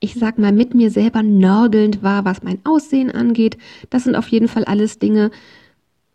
ich 0.00 0.14
sag 0.14 0.38
mal, 0.38 0.52
mit 0.52 0.74
mir 0.74 0.90
selber 0.90 1.22
nörgelnd 1.22 2.02
war, 2.02 2.24
was 2.24 2.42
mein 2.42 2.60
Aussehen 2.64 3.10
angeht. 3.10 3.56
Das 3.90 4.04
sind 4.04 4.16
auf 4.16 4.28
jeden 4.28 4.48
Fall 4.48 4.64
alles 4.64 4.98
Dinge, 4.98 5.30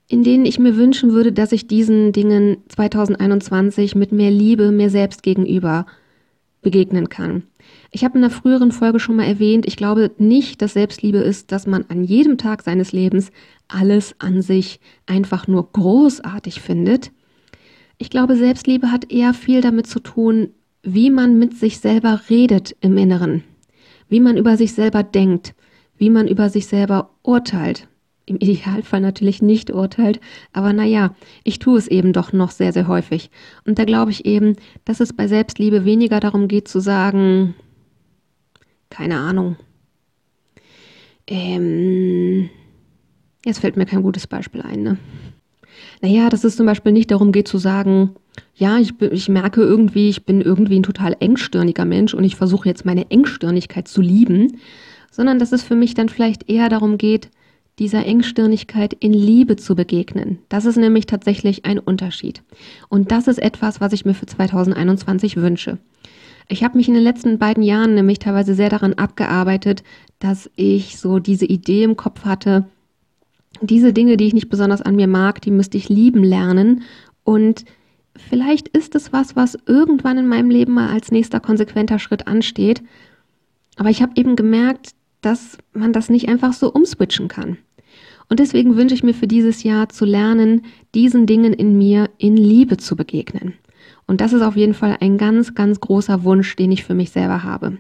in 0.10 0.24
denen 0.24 0.46
ich 0.46 0.60
mir 0.60 0.76
wünschen 0.76 1.14
würde, 1.14 1.32
dass 1.32 1.52
ich 1.52 1.68
diesen 1.68 2.12
Dingen 2.12 2.58
2021 2.70 3.96
mit 3.96 4.12
mehr 4.12 4.32
Liebe 4.32 4.72
mir 4.72 4.90
selbst 4.90 5.24
gegenüber 5.24 5.86
begegnen 6.62 7.10
kann. 7.10 7.44
Ich 7.92 8.04
habe 8.04 8.18
in 8.18 8.24
einer 8.24 8.34
früheren 8.34 8.72
Folge 8.72 9.00
schon 9.00 9.16
mal 9.16 9.26
erwähnt, 9.26 9.66
ich 9.66 9.78
glaube 9.78 10.12
nicht, 10.18 10.62
dass 10.62 10.74
Selbstliebe 10.74 11.20
ist, 11.20 11.52
dass 11.52 11.68
man 11.68 11.86
an 11.90 12.04
jedem 12.04 12.38
Tag 12.38 12.64
seines 12.64 12.92
Lebens 12.92 13.32
alles 13.68 14.16
an 14.20 14.42
sich 14.42 14.80
einfach 15.06 15.48
nur 15.48 15.72
großartig 15.72 16.62
findet. 16.62 17.12
Ich 17.98 18.10
glaube, 18.10 18.36
Selbstliebe 18.36 18.92
hat 18.92 19.12
eher 19.12 19.34
viel 19.34 19.62
damit 19.62 19.88
zu 19.88 20.00
tun, 20.00 20.50
wie 20.84 21.10
man 21.10 21.40
mit 21.40 21.58
sich 21.58 21.80
selber 21.80 22.22
redet 22.30 22.76
im 22.82 22.98
Inneren, 22.98 23.44
wie 24.10 24.20
man 24.20 24.38
über 24.38 24.58
sich 24.58 24.74
selber 24.74 25.04
denkt, 25.04 25.56
wie 25.98 26.10
man 26.10 26.28
über 26.28 26.50
sich 26.50 26.68
selber 26.68 27.12
urteilt. 27.24 27.88
Im 28.26 28.38
Idealfall 28.38 29.00
natürlich 29.00 29.42
nicht 29.42 29.72
urteilt, 29.72 30.20
aber 30.52 30.74
naja, 30.74 31.16
ich 31.46 31.60
tue 31.60 31.78
es 31.78 31.88
eben 31.88 32.12
doch 32.12 32.34
noch 32.34 32.52
sehr, 32.52 32.74
sehr 32.74 32.88
häufig. 32.88 33.32
Und 33.66 33.80
da 33.80 33.86
glaube 33.86 34.12
ich 34.12 34.26
eben, 34.26 34.58
dass 34.84 35.00
es 35.00 35.14
bei 35.14 35.28
Selbstliebe 35.28 35.86
weniger 35.86 36.20
darum 36.20 36.50
geht 36.50 36.68
zu 36.68 36.82
sagen, 36.82 37.56
keine 38.90 39.18
Ahnung, 39.20 39.56
ähm, 41.28 42.50
Jetzt 43.48 43.60
fällt 43.60 43.78
mir 43.78 43.86
kein 43.86 44.04
gutes 44.04 44.28
Beispiel 44.28 44.62
ein. 44.62 44.84
Ne? 44.84 44.98
Naja, 46.02 46.30
dass 46.30 46.44
es 46.44 46.58
zum 46.58 46.66
Beispiel 46.66 46.92
nicht 46.92 47.12
darum 47.12 47.32
geht 47.32 47.48
zu 47.48 47.58
sagen, 47.58 48.14
ja, 48.56 48.78
ich, 48.78 49.00
ich 49.00 49.30
merke 49.30 49.62
irgendwie, 49.62 50.10
ich 50.10 50.26
bin 50.26 50.42
irgendwie 50.42 50.78
ein 50.78 50.84
total 50.84 51.16
engstirniger 51.22 51.86
Mensch 51.86 52.14
und 52.14 52.26
ich 52.26 52.36
versuche 52.36 52.68
jetzt 52.68 52.84
meine 52.86 53.10
Engstirnigkeit 53.10 53.88
zu 53.88 54.02
lieben, 54.02 54.58
sondern 55.12 55.40
dass 55.40 55.54
es 55.54 55.64
für 55.64 55.76
mich 55.76 55.94
dann 55.94 56.10
vielleicht 56.10 56.50
eher 56.50 56.68
darum 56.68 56.98
geht, 56.98 57.30
dieser 57.80 58.06
Engstirnigkeit 58.06 58.94
in 59.00 59.14
Liebe 59.14 59.56
zu 59.56 59.76
begegnen. 59.76 60.40
Das 60.50 60.66
ist 60.66 60.76
nämlich 60.76 61.06
tatsächlich 61.06 61.64
ein 61.64 61.80
Unterschied. 61.80 62.44
Und 62.90 63.12
das 63.12 63.30
ist 63.30 63.38
etwas, 63.38 63.80
was 63.80 63.94
ich 63.94 64.04
mir 64.04 64.14
für 64.14 64.26
2021 64.26 65.38
wünsche. 65.38 65.78
Ich 66.50 66.64
habe 66.64 66.78
mich 66.78 66.88
in 66.88 66.94
den 66.94 67.04
letzten 67.04 67.40
beiden 67.40 67.64
Jahren 67.64 67.96
nämlich 67.96 68.20
teilweise 68.20 68.54
sehr 68.54 68.70
daran 68.70 68.94
abgearbeitet, 68.94 69.84
dass 70.20 70.50
ich 70.56 70.98
so 70.98 71.20
diese 71.20 71.46
Idee 71.46 71.84
im 71.84 71.98
Kopf 71.98 72.24
hatte, 72.24 72.66
diese 73.62 73.94
Dinge, 73.94 74.18
die 74.18 74.28
ich 74.28 74.34
nicht 74.34 74.50
besonders 74.50 74.82
an 74.82 74.96
mir 74.96 75.08
mag, 75.08 75.42
die 75.42 75.52
müsste 75.52 75.78
ich 75.78 75.90
lieben 75.90 76.24
lernen. 76.24 76.84
Und 77.24 77.66
vielleicht 78.16 78.68
ist 78.70 78.96
es 78.96 79.12
was, 79.12 79.36
was 79.36 79.58
irgendwann 79.66 80.18
in 80.18 80.28
meinem 80.28 80.50
Leben 80.50 80.74
mal 80.74 80.90
als 80.90 81.12
nächster 81.12 81.40
konsequenter 81.40 82.00
Schritt 82.00 82.28
ansteht. 82.28 82.82
Aber 83.76 83.90
ich 83.90 84.02
habe 84.02 84.14
eben 84.16 84.36
gemerkt, 84.36 84.92
dass 85.22 85.58
man 85.74 85.94
das 85.94 86.10
nicht 86.10 86.30
einfach 86.30 86.54
so 86.54 86.72
umswitchen 86.72 87.28
kann. 87.28 87.58
Und 88.30 88.40
deswegen 88.40 88.76
wünsche 88.76 88.96
ich 88.96 89.04
mir 89.04 89.14
für 89.14 89.28
dieses 89.28 89.64
Jahr 89.64 89.90
zu 89.90 90.06
lernen, 90.06 90.64
diesen 90.94 91.26
Dingen 91.26 91.54
in 91.54 91.78
mir 91.78 92.10
in 92.18 92.36
Liebe 92.36 92.78
zu 92.78 92.96
begegnen. 92.96 93.54
Und 94.08 94.22
das 94.22 94.34
ist 94.34 94.42
auf 94.42 94.56
jeden 94.56 94.74
Fall 94.74 94.98
ein 95.02 95.18
ganz, 95.18 95.54
ganz 95.54 95.80
großer 95.80 96.24
Wunsch, 96.24 96.56
den 96.56 96.72
ich 96.72 96.84
für 96.84 96.96
mich 96.96 97.12
selber 97.12 97.44
habe. 97.44 97.78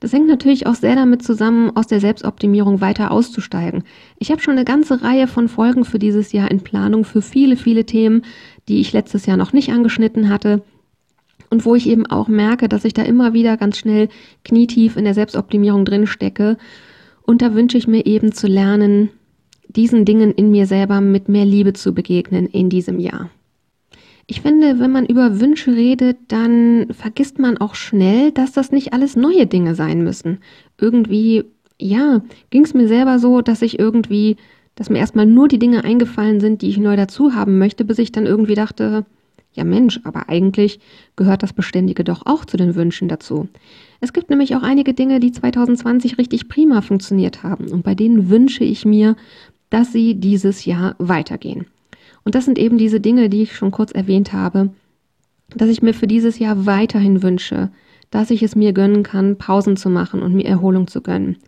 Das 0.00 0.12
hängt 0.12 0.28
natürlich 0.28 0.66
auch 0.66 0.76
sehr 0.76 0.94
damit 0.94 1.22
zusammen, 1.22 1.74
aus 1.74 1.88
der 1.88 1.98
Selbstoptimierung 1.98 2.80
weiter 2.80 3.10
auszusteigen. 3.10 3.82
Ich 4.18 4.30
habe 4.30 4.40
schon 4.40 4.52
eine 4.52 4.64
ganze 4.64 5.02
Reihe 5.02 5.26
von 5.26 5.48
Folgen 5.48 5.84
für 5.84 5.98
dieses 5.98 6.30
Jahr 6.30 6.50
in 6.50 6.60
Planung 6.60 7.04
für 7.04 7.20
viele, 7.20 7.56
viele 7.56 7.84
Themen, 7.84 8.22
die 8.68 8.80
ich 8.80 8.92
letztes 8.92 9.26
Jahr 9.26 9.36
noch 9.36 9.52
nicht 9.52 9.72
angeschnitten 9.72 10.28
hatte 10.28 10.62
und 11.50 11.64
wo 11.64 11.74
ich 11.74 11.88
eben 11.88 12.06
auch 12.06 12.28
merke, 12.28 12.68
dass 12.68 12.84
ich 12.84 12.94
da 12.94 13.02
immer 13.02 13.32
wieder 13.32 13.56
ganz 13.56 13.78
schnell 13.78 14.08
knietief 14.44 14.96
in 14.96 15.04
der 15.04 15.14
Selbstoptimierung 15.14 15.84
drin 15.84 16.06
stecke. 16.06 16.58
Und 17.22 17.42
da 17.42 17.54
wünsche 17.54 17.78
ich 17.78 17.88
mir 17.88 18.06
eben 18.06 18.32
zu 18.32 18.46
lernen, 18.46 19.10
diesen 19.68 20.04
Dingen 20.04 20.32
in 20.32 20.50
mir 20.50 20.66
selber 20.66 21.00
mit 21.00 21.28
mehr 21.28 21.44
Liebe 21.44 21.72
zu 21.72 21.92
begegnen 21.92 22.46
in 22.46 22.70
diesem 22.70 23.00
Jahr. 23.00 23.30
Ich 24.30 24.42
finde, 24.42 24.78
wenn 24.78 24.92
man 24.92 25.06
über 25.06 25.40
Wünsche 25.40 25.74
redet, 25.74 26.18
dann 26.28 26.88
vergisst 26.90 27.38
man 27.38 27.56
auch 27.56 27.74
schnell, 27.74 28.30
dass 28.30 28.52
das 28.52 28.72
nicht 28.72 28.92
alles 28.92 29.16
neue 29.16 29.46
Dinge 29.46 29.74
sein 29.74 30.04
müssen. 30.04 30.40
Irgendwie, 30.78 31.46
ja, 31.80 32.20
ging 32.50 32.62
es 32.62 32.74
mir 32.74 32.88
selber 32.88 33.18
so, 33.18 33.40
dass 33.40 33.62
ich 33.62 33.78
irgendwie, 33.78 34.36
dass 34.74 34.90
mir 34.90 34.98
erstmal 34.98 35.24
nur 35.24 35.48
die 35.48 35.58
Dinge 35.58 35.82
eingefallen 35.82 36.40
sind, 36.40 36.60
die 36.60 36.68
ich 36.68 36.76
neu 36.76 36.94
dazu 36.94 37.34
haben 37.34 37.56
möchte, 37.56 37.86
bis 37.86 37.98
ich 37.98 38.12
dann 38.12 38.26
irgendwie 38.26 38.54
dachte, 38.54 39.06
ja 39.54 39.64
Mensch, 39.64 39.98
aber 40.04 40.28
eigentlich 40.28 40.78
gehört 41.16 41.42
das 41.42 41.54
Beständige 41.54 42.04
doch 42.04 42.26
auch 42.26 42.44
zu 42.44 42.58
den 42.58 42.74
Wünschen 42.74 43.08
dazu. 43.08 43.48
Es 44.00 44.12
gibt 44.12 44.28
nämlich 44.28 44.54
auch 44.54 44.62
einige 44.62 44.92
Dinge, 44.92 45.20
die 45.20 45.32
2020 45.32 46.18
richtig 46.18 46.48
prima 46.48 46.82
funktioniert 46.82 47.42
haben 47.42 47.68
und 47.68 47.82
bei 47.82 47.94
denen 47.94 48.28
wünsche 48.28 48.64
ich 48.64 48.84
mir, 48.84 49.16
dass 49.70 49.90
sie 49.90 50.16
dieses 50.16 50.66
Jahr 50.66 50.96
weitergehen. 50.98 51.66
Und 52.28 52.34
das 52.34 52.44
sind 52.44 52.58
eben 52.58 52.76
diese 52.76 53.00
Dinge, 53.00 53.30
die 53.30 53.40
ich 53.40 53.56
schon 53.56 53.70
kurz 53.70 53.90
erwähnt 53.90 54.34
habe, 54.34 54.68
dass 55.56 55.70
ich 55.70 55.80
mir 55.80 55.94
für 55.94 56.06
dieses 56.06 56.38
Jahr 56.38 56.66
weiterhin 56.66 57.22
wünsche, 57.22 57.70
dass 58.10 58.30
ich 58.30 58.42
es 58.42 58.54
mir 58.54 58.74
gönnen 58.74 59.02
kann, 59.02 59.38
Pausen 59.38 59.78
zu 59.78 59.88
machen 59.88 60.20
und 60.20 60.34
mir 60.34 60.44
Erholung 60.44 60.88
zu 60.88 61.00
gönnen. 61.00 61.38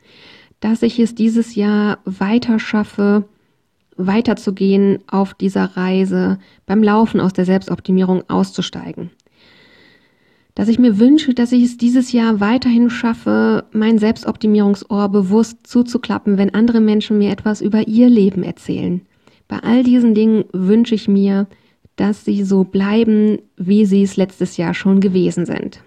Dass 0.58 0.80
ich 0.80 0.98
es 0.98 1.14
dieses 1.14 1.54
Jahr 1.54 1.98
weiter 2.06 2.58
schaffe, 2.58 3.26
weiterzugehen 3.98 5.00
auf 5.06 5.34
dieser 5.34 5.76
Reise, 5.76 6.38
beim 6.64 6.82
Laufen 6.82 7.20
aus 7.20 7.34
der 7.34 7.44
Selbstoptimierung 7.44 8.30
auszusteigen. 8.30 9.10
Dass 10.54 10.68
ich 10.68 10.78
mir 10.78 10.98
wünsche, 10.98 11.34
dass 11.34 11.52
ich 11.52 11.62
es 11.62 11.76
dieses 11.76 12.12
Jahr 12.12 12.40
weiterhin 12.40 12.88
schaffe, 12.88 13.66
mein 13.72 13.98
Selbstoptimierungsohr 13.98 15.10
bewusst 15.10 15.58
zuzuklappen, 15.66 16.38
wenn 16.38 16.54
andere 16.54 16.80
Menschen 16.80 17.18
mir 17.18 17.32
etwas 17.32 17.60
über 17.60 17.86
ihr 17.86 18.08
Leben 18.08 18.42
erzählen. 18.42 19.02
Bei 19.50 19.58
all 19.64 19.82
diesen 19.82 20.14
Dingen 20.14 20.44
wünsche 20.52 20.94
ich 20.94 21.08
mir, 21.08 21.48
dass 21.96 22.24
sie 22.24 22.44
so 22.44 22.62
bleiben, 22.62 23.38
wie 23.56 23.84
sie 23.84 24.04
es 24.04 24.16
letztes 24.16 24.56
Jahr 24.56 24.74
schon 24.74 25.00
gewesen 25.00 25.44
sind. 25.44 25.82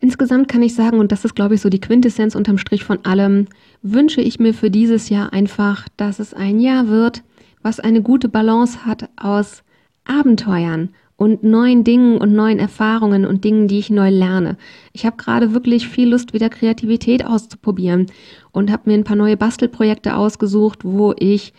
Insgesamt 0.00 0.48
kann 0.48 0.62
ich 0.62 0.74
sagen, 0.74 0.98
und 0.98 1.10
das 1.10 1.24
ist, 1.24 1.34
glaube 1.34 1.54
ich, 1.54 1.62
so 1.62 1.70
die 1.70 1.80
Quintessenz 1.80 2.34
unterm 2.34 2.58
Strich 2.58 2.84
von 2.84 3.06
allem, 3.06 3.46
wünsche 3.80 4.20
ich 4.20 4.38
mir 4.38 4.52
für 4.52 4.70
dieses 4.70 5.08
Jahr 5.08 5.32
einfach, 5.32 5.88
dass 5.96 6.18
es 6.18 6.34
ein 6.34 6.60
Jahr 6.60 6.88
wird, 6.88 7.22
was 7.62 7.80
eine 7.80 8.02
gute 8.02 8.28
Balance 8.28 8.84
hat 8.84 9.08
aus 9.16 9.62
Abenteuern 10.04 10.90
und 11.16 11.42
neuen 11.42 11.84
Dingen 11.84 12.18
und 12.18 12.34
neuen 12.34 12.58
Erfahrungen 12.58 13.24
und 13.24 13.44
Dingen, 13.44 13.66
die 13.66 13.78
ich 13.78 13.88
neu 13.88 14.10
lerne. 14.10 14.58
Ich 14.92 15.06
habe 15.06 15.16
gerade 15.16 15.54
wirklich 15.54 15.88
viel 15.88 16.10
Lust, 16.10 16.34
wieder 16.34 16.50
Kreativität 16.50 17.24
auszuprobieren 17.24 18.06
und 18.52 18.70
habe 18.70 18.90
mir 18.90 18.94
ein 18.94 19.04
paar 19.04 19.16
neue 19.16 19.38
Bastelprojekte 19.38 20.14
ausgesucht, 20.14 20.80
wo 20.84 21.14
ich 21.18 21.54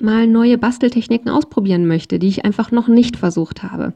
mal 0.00 0.26
neue 0.26 0.58
Basteltechniken 0.58 1.30
ausprobieren 1.30 1.86
möchte, 1.86 2.18
die 2.18 2.28
ich 2.28 2.44
einfach 2.44 2.70
noch 2.70 2.88
nicht 2.88 3.16
versucht 3.16 3.62
habe. 3.62 3.92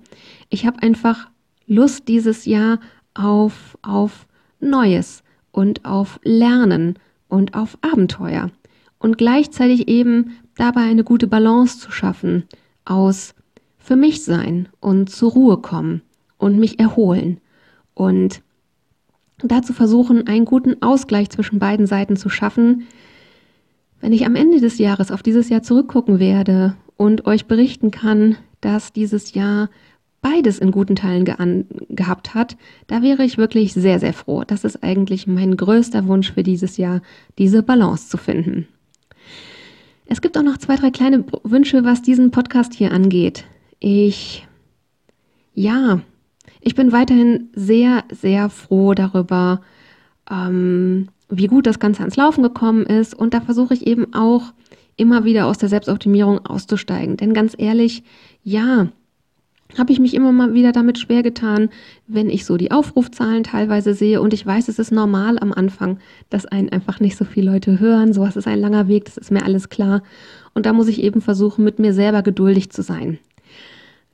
Ich 0.51 0.67
habe 0.67 0.83
einfach 0.83 1.29
Lust 1.67 2.09
dieses 2.09 2.45
Jahr 2.45 2.81
auf, 3.15 3.79
auf 3.83 4.27
Neues 4.61 5.23
und 5.53 5.85
auf 5.85 6.21
Lernen 6.23 6.99
und 7.29 7.55
auf 7.55 7.79
Abenteuer 7.81 8.51
und 8.99 9.19
gleichzeitig 9.19 9.89
eben 9.89 10.33
dabei 10.57 10.83
eine 10.83 11.05
gute 11.05 11.27
Balance 11.27 11.79
zu 11.79 11.91
schaffen 11.91 12.45
aus 12.85 13.35
für 13.79 13.97
mich 13.97 14.25
sein 14.25 14.69
und 14.81 15.11
zur 15.11 15.33
Ruhe 15.33 15.59
kommen 15.59 16.03
und 16.39 16.59
mich 16.59 16.79
erholen 16.79 17.41
und 17.95 18.43
dazu 19.39 19.73
versuchen, 19.73 20.27
einen 20.27 20.45
guten 20.45 20.83
Ausgleich 20.83 21.31
zwischen 21.31 21.59
beiden 21.59 21.87
Seiten 21.87 22.17
zu 22.17 22.29
schaffen, 22.29 22.87
wenn 24.05 24.13
ich 24.13 24.27
am 24.27 24.37
Ende 24.37 24.61
des 24.61 24.77
Jahres 24.77 25.11
auf 25.11 25.23
dieses 25.23 25.49
Jahr 25.49 25.63
zurückgucken 25.63 26.19
werde 26.19 26.77
und 26.99 27.25
euch 27.25 27.47
berichten 27.47 27.91
kann, 27.91 28.37
dass 28.61 28.93
dieses 28.93 29.33
Jahr 29.33 29.71
beides 30.21 30.59
in 30.59 30.73
guten 30.73 30.95
Teilen 30.95 31.25
gehabt 31.89 32.35
hat, 32.35 32.59
da 32.87 33.01
wäre 33.01 33.25
ich 33.25 33.39
wirklich 33.39 33.73
sehr, 33.73 33.99
sehr 33.99 34.13
froh. 34.13 34.45
Das 34.47 34.63
ist 34.63 34.85
eigentlich 34.85 35.27
mein 35.27 35.57
größter 35.57 36.07
Wunsch 36.07 36.33
für 36.35 36.43
dieses 36.43 36.77
Jahr, 36.77 37.01
diese 37.39 37.63
Balance 37.63 38.11
zu 38.11 38.19
finden. 38.19 38.69
Es 40.05 40.21
gibt 40.21 40.37
auch 40.37 40.43
noch 40.43 40.59
zwei, 40.59 40.77
drei 40.77 40.91
kleine 40.91 41.25
Wünsche, 41.43 41.85
was 41.85 42.03
diesen 42.03 42.31
Podcast 42.31 42.75
hier 42.75 42.93
angeht. 42.93 43.47
Ich, 43.81 44.47
ja, 45.55 46.03
ich 46.61 46.75
bin 46.75 46.93
weiterhin 46.93 47.49
sehr, 47.55 48.05
sehr 48.13 48.51
froh 48.51 48.93
darüber, 48.93 49.63
ähm, 50.31 51.09
wie 51.39 51.47
gut 51.47 51.67
das 51.67 51.79
Ganze 51.79 52.01
ans 52.01 52.17
Laufen 52.17 52.43
gekommen 52.43 52.85
ist. 52.87 53.15
Und 53.15 53.35
da 53.35 53.41
versuche 53.41 53.75
ich 53.75 53.87
eben 53.87 54.15
auch 54.15 54.53
immer 54.97 55.25
wieder 55.25 55.47
aus 55.47 55.59
der 55.59 55.69
Selbstoptimierung 55.69 56.45
auszusteigen. 56.47 57.17
Denn 57.17 57.35
ganz 57.35 57.55
ehrlich, 57.57 58.03
ja, 58.43 58.89
habe 59.79 59.93
ich 59.93 59.99
mich 59.99 60.15
immer 60.15 60.31
mal 60.31 60.55
wieder 60.55 60.73
damit 60.73 60.99
schwer 60.99 61.23
getan, 61.23 61.69
wenn 62.07 62.31
ich 62.31 62.45
so 62.45 62.57
die 62.57 62.71
Aufrufzahlen 62.71 63.43
teilweise 63.43 63.95
sehe. 63.95 64.21
Und 64.21 64.33
ich 64.33 64.47
weiß, 64.47 64.69
es 64.69 64.79
ist 64.79 64.93
normal 64.93 65.39
am 65.39 65.53
Anfang, 65.53 65.99
dass 66.31 66.47
einen 66.47 66.69
einfach 66.69 67.01
nicht 67.01 67.17
so 67.17 67.25
viele 67.25 67.51
Leute 67.51 67.81
hören. 67.81 68.13
Sowas 68.13 68.37
ist 68.37 68.47
ein 68.47 68.61
langer 68.61 68.89
Weg, 68.89 69.07
das 69.07 69.17
ist 69.17 69.33
mir 69.33 69.45
alles 69.45 69.69
klar. 69.69 70.03
Und 70.55 70.67
da 70.67 70.73
muss 70.73 70.89
ich 70.89 71.03
eben 71.03 71.21
versuchen, 71.21 71.65
mit 71.65 71.79
mir 71.79 71.93
selber 71.93 72.23
geduldig 72.23 72.71
zu 72.71 72.83
sein. 72.83 73.19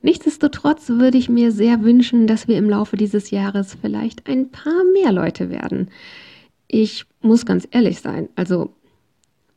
Nichtsdestotrotz 0.02 0.88
würde 0.88 1.18
ich 1.18 1.28
mir 1.28 1.52
sehr 1.52 1.82
wünschen, 1.82 2.26
dass 2.26 2.48
wir 2.48 2.56
im 2.56 2.70
Laufe 2.70 2.96
dieses 2.96 3.30
Jahres 3.30 3.76
vielleicht 3.80 4.26
ein 4.28 4.50
paar 4.50 4.82
mehr 4.94 5.12
Leute 5.12 5.50
werden. 5.50 5.88
Ich 6.72 7.04
muss 7.20 7.44
ganz 7.44 7.66
ehrlich 7.72 8.00
sein, 8.00 8.28
also 8.36 8.70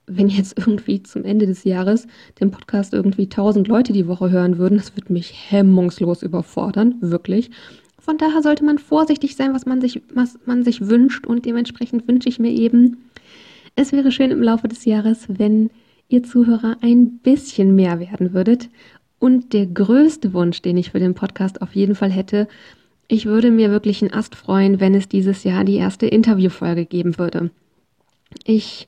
wenn 0.08 0.30
jetzt 0.30 0.58
irgendwie 0.58 1.04
zum 1.04 1.24
Ende 1.24 1.46
des 1.46 1.64
Jahres 1.64 2.08
den 2.40 2.50
Podcast 2.50 2.92
irgendwie 2.92 3.24
1000 3.24 3.68
Leute 3.68 3.94
die 3.94 4.08
Woche 4.08 4.32
hören 4.32 4.58
würden, 4.58 4.80
das 4.80 4.96
würde 4.96 5.14
mich 5.14 5.52
hemmungslos 5.52 6.24
überfordern, 6.24 6.96
wirklich. 7.02 7.52
Von 8.00 8.18
daher 8.18 8.42
sollte 8.42 8.66
man 8.66 8.80
vorsichtig 8.80 9.36
sein, 9.36 9.54
was 9.54 9.68
man 9.68 9.80
sich, 9.80 10.02
was 10.14 10.40
man 10.46 10.64
sich 10.64 10.90
wünscht 10.90 11.28
und 11.28 11.46
dementsprechend 11.46 12.08
wünsche 12.08 12.30
ich 12.30 12.40
mir 12.40 12.52
eben, 12.52 12.98
es 13.76 13.92
wäre 13.92 14.12
schön 14.12 14.32
im 14.32 14.42
Laufe 14.42 14.68
des 14.68 14.84
Jahres, 14.86 15.26
wenn 15.28 15.70
ihr 16.10 16.24
Zuhörer 16.24 16.78
ein 16.82 17.20
bisschen 17.20 17.76
mehr 17.76 18.00
werden 18.00 18.34
würdet. 18.34 18.70
Und 19.20 19.54
der 19.54 19.68
größte 19.68 20.34
Wunsch, 20.34 20.64
den 20.64 20.78
ich 20.78 20.92
für 20.92 21.00
den 21.00 21.14
Podcast 21.14 21.62
auf 21.62 21.76
jeden 21.76 21.96
Fall 21.96 22.12
hätte, 22.12 22.48
ich 23.08 23.26
würde 23.26 23.52
mir 23.52 23.70
wirklich 23.70 24.02
einen 24.02 24.14
Ast 24.14 24.36
freuen, 24.36 24.80
wenn 24.80 24.96
es 24.96 25.08
dieses 25.08 25.44
Jahr 25.44 25.64
die 25.64 25.76
erste 25.76 26.08
Interviewfolge 26.08 26.86
geben 26.86 27.18
würde. 27.18 27.52
Ich 28.46 28.88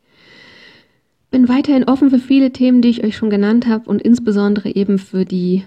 bin 1.32 1.50
weiterhin 1.50 1.84
offen 1.84 2.10
für 2.10 2.20
viele 2.20 2.52
Themen, 2.52 2.82
die 2.82 2.90
ich 2.90 3.04
euch 3.04 3.18
schon 3.18 3.30
genannt 3.30 3.68
habe 3.68 3.90
und 3.90 4.02
insbesondere 4.02 4.74
eben 4.74 4.98
für 4.98 5.26
die 5.26 5.64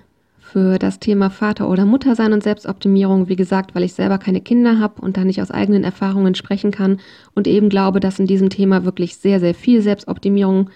für 0.48 0.78
das 0.78 0.98
Thema 0.98 1.28
Vater 1.28 1.68
oder 1.68 1.84
Mutter 1.84 2.14
sein 2.14 2.32
und 2.32 2.42
Selbstoptimierung, 2.42 3.28
wie 3.28 3.36
gesagt, 3.36 3.74
weil 3.74 3.82
ich 3.82 3.92
selber 3.92 4.16
keine 4.16 4.40
Kinder 4.40 4.78
habe 4.78 5.02
und 5.02 5.18
da 5.18 5.24
nicht 5.24 5.42
aus 5.42 5.50
eigenen 5.50 5.84
Erfahrungen 5.84 6.34
sprechen 6.34 6.70
kann 6.70 7.00
und 7.34 7.46
eben 7.46 7.68
glaube, 7.68 8.00
dass 8.00 8.18
in 8.18 8.26
diesem 8.26 8.48
Thema 8.48 8.86
wirklich 8.86 9.16
sehr, 9.16 9.40
sehr 9.40 9.54
viel 9.54 9.82
Selbstoptimierung 9.82 10.70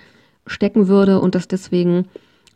stecken 0.47 0.89
würde 0.89 1.21
und 1.21 1.35
das 1.35 1.49
deswegen 1.49 2.05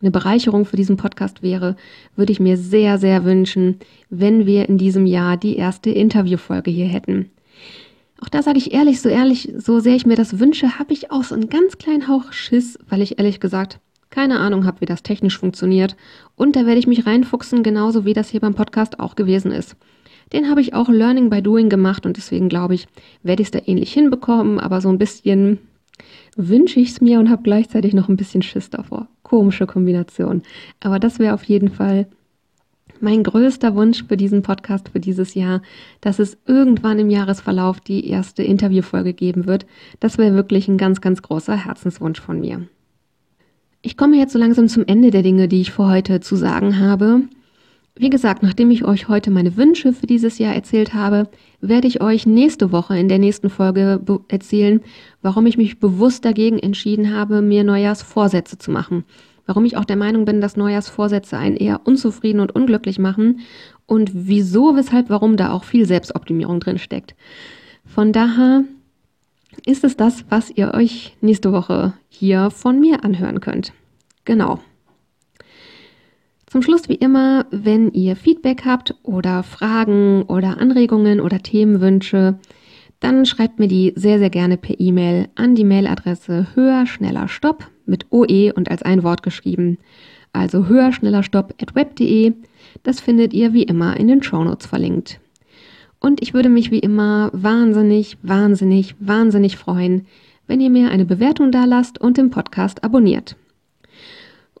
eine 0.01 0.11
Bereicherung 0.11 0.65
für 0.65 0.75
diesen 0.75 0.97
Podcast 0.97 1.41
wäre, 1.41 1.75
würde 2.15 2.31
ich 2.31 2.39
mir 2.39 2.57
sehr, 2.57 2.97
sehr 2.97 3.25
wünschen, 3.25 3.77
wenn 4.09 4.45
wir 4.45 4.69
in 4.69 4.77
diesem 4.77 5.05
Jahr 5.05 5.37
die 5.37 5.57
erste 5.57 5.89
Interviewfolge 5.89 6.71
hier 6.71 6.87
hätten. 6.87 7.31
Auch 8.21 8.29
da 8.29 8.41
sage 8.41 8.57
ich 8.57 8.73
ehrlich, 8.73 9.01
so 9.01 9.09
ehrlich, 9.09 9.53
so 9.57 9.79
sehr 9.79 9.95
ich 9.95 10.05
mir 10.05 10.15
das 10.15 10.39
wünsche, 10.39 10.79
habe 10.79 10.93
ich 10.93 11.11
auch 11.11 11.23
so 11.23 11.35
einen 11.35 11.49
ganz 11.49 11.77
kleinen 11.77 12.07
Hauch 12.07 12.31
Schiss, 12.31 12.79
weil 12.89 13.01
ich 13.01 13.19
ehrlich 13.19 13.39
gesagt 13.39 13.79
keine 14.09 14.39
Ahnung 14.39 14.65
habe, 14.65 14.81
wie 14.81 14.85
das 14.85 15.03
technisch 15.03 15.37
funktioniert. 15.37 15.95
Und 16.35 16.55
da 16.55 16.65
werde 16.65 16.79
ich 16.79 16.87
mich 16.87 17.05
reinfuchsen, 17.05 17.61
genauso 17.61 18.05
wie 18.05 18.13
das 18.13 18.29
hier 18.29 18.39
beim 18.39 18.55
Podcast 18.55 18.99
auch 18.99 19.15
gewesen 19.15 19.51
ist. 19.51 19.75
Den 20.33 20.49
habe 20.49 20.61
ich 20.61 20.73
auch 20.73 20.89
Learning 20.89 21.29
by 21.29 21.41
Doing 21.41 21.69
gemacht 21.69 22.05
und 22.05 22.17
deswegen 22.17 22.49
glaube 22.49 22.73
ich, 22.73 22.87
werde 23.23 23.41
ich 23.41 23.47
es 23.47 23.51
da 23.51 23.59
ähnlich 23.65 23.93
hinbekommen, 23.93 24.59
aber 24.59 24.81
so 24.81 24.89
ein 24.89 24.97
bisschen 24.97 25.59
wünsche 26.35 26.79
ich 26.79 26.89
es 26.89 27.01
mir 27.01 27.19
und 27.19 27.29
habe 27.29 27.43
gleichzeitig 27.43 27.93
noch 27.93 28.09
ein 28.09 28.17
bisschen 28.17 28.41
Schiss 28.41 28.69
davor. 28.69 29.07
Komische 29.23 29.67
Kombination. 29.67 30.43
Aber 30.79 30.99
das 30.99 31.19
wäre 31.19 31.33
auf 31.33 31.43
jeden 31.43 31.69
Fall 31.69 32.07
mein 32.99 33.23
größter 33.23 33.75
Wunsch 33.75 34.03
für 34.07 34.17
diesen 34.17 34.41
Podcast 34.41 34.89
für 34.89 34.99
dieses 34.99 35.33
Jahr, 35.33 35.61
dass 36.01 36.19
es 36.19 36.37
irgendwann 36.45 36.99
im 36.99 37.09
Jahresverlauf 37.09 37.79
die 37.79 38.07
erste 38.07 38.43
Interviewfolge 38.43 39.13
geben 39.13 39.45
wird. 39.45 39.65
Das 39.99 40.17
wäre 40.17 40.33
wirklich 40.33 40.67
ein 40.67 40.77
ganz, 40.77 41.01
ganz 41.01 41.21
großer 41.21 41.65
Herzenswunsch 41.65 42.19
von 42.19 42.39
mir. 42.39 42.67
Ich 43.81 43.97
komme 43.97 44.17
jetzt 44.17 44.33
so 44.33 44.39
langsam 44.39 44.67
zum 44.67 44.85
Ende 44.85 45.11
der 45.11 45.23
Dinge, 45.23 45.47
die 45.47 45.61
ich 45.61 45.71
für 45.71 45.87
heute 45.87 46.19
zu 46.19 46.35
sagen 46.35 46.79
habe. 46.79 47.21
Wie 47.99 48.11
gesagt, 48.11 48.43
nachdem 48.43 48.69
ich 48.69 48.85
euch 48.85 49.07
heute 49.07 49.31
meine 49.31 49.57
Wünsche 49.57 49.91
für 49.91 50.05
dieses 50.05 50.37
Jahr 50.37 50.53
erzählt 50.53 50.93
habe, 50.93 51.29
werde 51.61 51.87
ich 51.87 51.99
euch 51.99 52.27
nächste 52.27 52.71
Woche 52.71 52.97
in 52.97 53.09
der 53.09 53.17
nächsten 53.17 53.49
Folge 53.49 53.99
erzählen, 54.27 54.81
warum 55.23 55.47
ich 55.47 55.57
mich 55.57 55.79
bewusst 55.79 56.23
dagegen 56.23 56.59
entschieden 56.59 57.15
habe, 57.15 57.41
mir 57.41 57.63
Neujahrsvorsätze 57.63 58.59
zu 58.59 58.69
machen. 58.69 59.03
Warum 59.47 59.65
ich 59.65 59.77
auch 59.77 59.85
der 59.85 59.95
Meinung 59.95 60.25
bin, 60.25 60.41
dass 60.41 60.57
Neujahrsvorsätze 60.57 61.37
einen 61.37 61.55
eher 61.55 61.81
unzufrieden 61.85 62.39
und 62.39 62.53
unglücklich 62.53 62.99
machen 62.99 63.39
und 63.87 64.11
wieso, 64.13 64.75
weshalb, 64.75 65.09
warum 65.09 65.35
da 65.35 65.51
auch 65.51 65.63
viel 65.63 65.87
Selbstoptimierung 65.87 66.59
drin 66.59 66.77
steckt. 66.77 67.15
Von 67.83 68.11
daher 68.11 68.63
ist 69.65 69.83
es 69.83 69.97
das, 69.97 70.23
was 70.29 70.51
ihr 70.51 70.73
euch 70.75 71.15
nächste 71.21 71.51
Woche 71.51 71.93
hier 72.09 72.51
von 72.51 72.79
mir 72.79 73.03
anhören 73.03 73.39
könnt. 73.39 73.73
Genau. 74.25 74.59
Zum 76.47 76.61
Schluss 76.61 76.87
wie 76.87 76.95
immer, 76.95 77.45
wenn 77.51 77.91
ihr 77.91 78.15
Feedback 78.15 78.63
habt 78.65 78.95
oder 79.03 79.43
Fragen 79.43 80.23
oder 80.23 80.59
Anregungen 80.61 81.19
oder 81.19 81.39
Themenwünsche, 81.39 82.39
dann 83.01 83.25
schreibt 83.25 83.59
mir 83.59 83.67
die 83.67 83.91
sehr, 83.97 84.17
sehr 84.17 84.29
gerne 84.29 84.55
per 84.55 84.79
E-Mail 84.79 85.27
an 85.35 85.55
die 85.55 85.65
Mailadresse 85.65 86.47
höher, 86.55 86.85
schneller, 86.85 87.27
stopp 87.27 87.69
mit 87.85 88.05
OE 88.11 88.53
und 88.55 88.71
als 88.71 88.81
ein 88.81 89.03
Wort 89.03 89.23
geschrieben. 89.23 89.77
Also 90.31 90.67
höher, 90.67 90.93
schneller, 90.93 91.21
stopp 91.21 91.53
at 91.61 91.75
web.de. 91.75 92.33
Das 92.81 93.01
findet 93.01 93.33
ihr 93.33 93.51
wie 93.51 93.63
immer 93.63 93.97
in 93.97 94.07
den 94.07 94.23
Shownotes 94.23 94.67
verlinkt. 94.67 95.19
Und 95.99 96.21
ich 96.21 96.33
würde 96.33 96.49
mich 96.49 96.71
wie 96.71 96.79
immer 96.79 97.29
wahnsinnig, 97.33 98.17
wahnsinnig, 98.21 98.95
wahnsinnig 98.99 99.57
freuen, 99.57 100.05
wenn 100.47 100.61
ihr 100.61 100.69
mir 100.69 100.91
eine 100.91 101.05
Bewertung 101.05 101.51
da 101.51 101.65
lasst 101.65 101.99
und 101.99 102.17
den 102.17 102.29
Podcast 102.29 102.85
abonniert. 102.85 103.35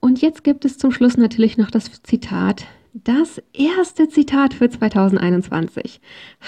Und 0.07 0.21
jetzt 0.21 0.45
gibt 0.45 0.63
es 0.63 0.77
zum 0.77 0.93
Schluss 0.93 1.17
natürlich 1.17 1.57
noch 1.57 1.69
das 1.69 2.01
Zitat, 2.01 2.63
das 2.93 3.41
erste 3.51 4.07
Zitat 4.07 4.53
für 4.53 4.69
2021. 4.69 5.99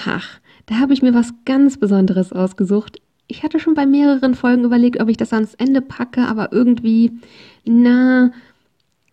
Ach, 0.05 0.39
da 0.65 0.75
habe 0.75 0.93
ich 0.93 1.01
mir 1.01 1.13
was 1.13 1.33
ganz 1.43 1.75
Besonderes 1.75 2.31
ausgesucht. 2.31 3.01
Ich 3.27 3.43
hatte 3.43 3.59
schon 3.59 3.73
bei 3.73 3.85
mehreren 3.85 4.33
Folgen 4.33 4.63
überlegt, 4.63 5.01
ob 5.01 5.09
ich 5.09 5.17
das 5.17 5.33
ans 5.33 5.55
Ende 5.55 5.81
packe, 5.81 6.21
aber 6.21 6.53
irgendwie, 6.53 7.11
na, 7.65 8.31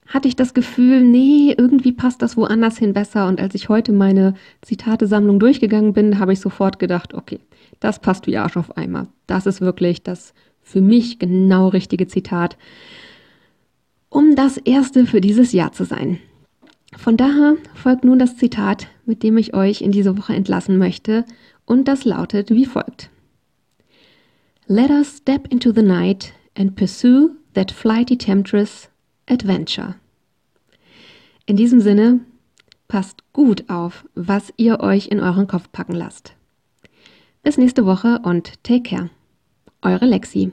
hatte 0.06 0.28
ich 0.28 0.36
das 0.36 0.54
Gefühl, 0.54 1.00
nee, 1.00 1.52
irgendwie 1.58 1.90
passt 1.90 2.22
das 2.22 2.36
woanders 2.36 2.78
hin 2.78 2.92
besser. 2.92 3.26
Und 3.26 3.40
als 3.40 3.56
ich 3.56 3.68
heute 3.68 3.90
meine 3.90 4.34
Zitatesammlung 4.62 5.40
durchgegangen 5.40 5.92
bin, 5.92 6.20
habe 6.20 6.34
ich 6.34 6.38
sofort 6.38 6.78
gedacht, 6.78 7.14
okay, 7.14 7.40
das 7.80 7.98
passt 7.98 8.28
wie 8.28 8.36
Arsch 8.36 8.56
auf 8.56 8.76
Eimer. 8.76 9.08
Das 9.26 9.46
ist 9.46 9.60
wirklich 9.60 10.04
das 10.04 10.34
für 10.62 10.80
mich 10.80 11.18
genau 11.18 11.66
richtige 11.66 12.06
Zitat 12.06 12.56
um 14.16 14.34
das 14.34 14.56
erste 14.56 15.04
für 15.04 15.20
dieses 15.20 15.52
Jahr 15.52 15.72
zu 15.72 15.84
sein. 15.84 16.18
Von 16.96 17.18
daher 17.18 17.56
folgt 17.74 18.02
nun 18.02 18.18
das 18.18 18.38
Zitat, 18.38 18.86
mit 19.04 19.22
dem 19.22 19.36
ich 19.36 19.52
euch 19.52 19.82
in 19.82 19.92
diese 19.92 20.16
Woche 20.16 20.32
entlassen 20.32 20.78
möchte, 20.78 21.26
und 21.66 21.86
das 21.86 22.06
lautet 22.06 22.48
wie 22.48 22.64
folgt. 22.64 23.10
Let 24.68 24.88
us 24.88 25.18
step 25.18 25.52
into 25.52 25.70
the 25.70 25.82
night 25.82 26.32
and 26.56 26.74
pursue 26.74 27.32
that 27.52 27.70
flighty 27.70 28.16
temptress 28.16 28.88
adventure. 29.28 29.96
In 31.44 31.56
diesem 31.58 31.80
Sinne, 31.80 32.20
passt 32.88 33.22
gut 33.34 33.68
auf, 33.68 34.06
was 34.14 34.50
ihr 34.56 34.80
euch 34.80 35.08
in 35.08 35.20
euren 35.20 35.46
Kopf 35.46 35.70
packen 35.72 35.94
lasst. 35.94 36.34
Bis 37.42 37.58
nächste 37.58 37.84
Woche 37.84 38.20
und 38.22 38.64
take 38.64 38.82
care. 38.82 39.10
Eure 39.82 40.06
Lexi. 40.06 40.52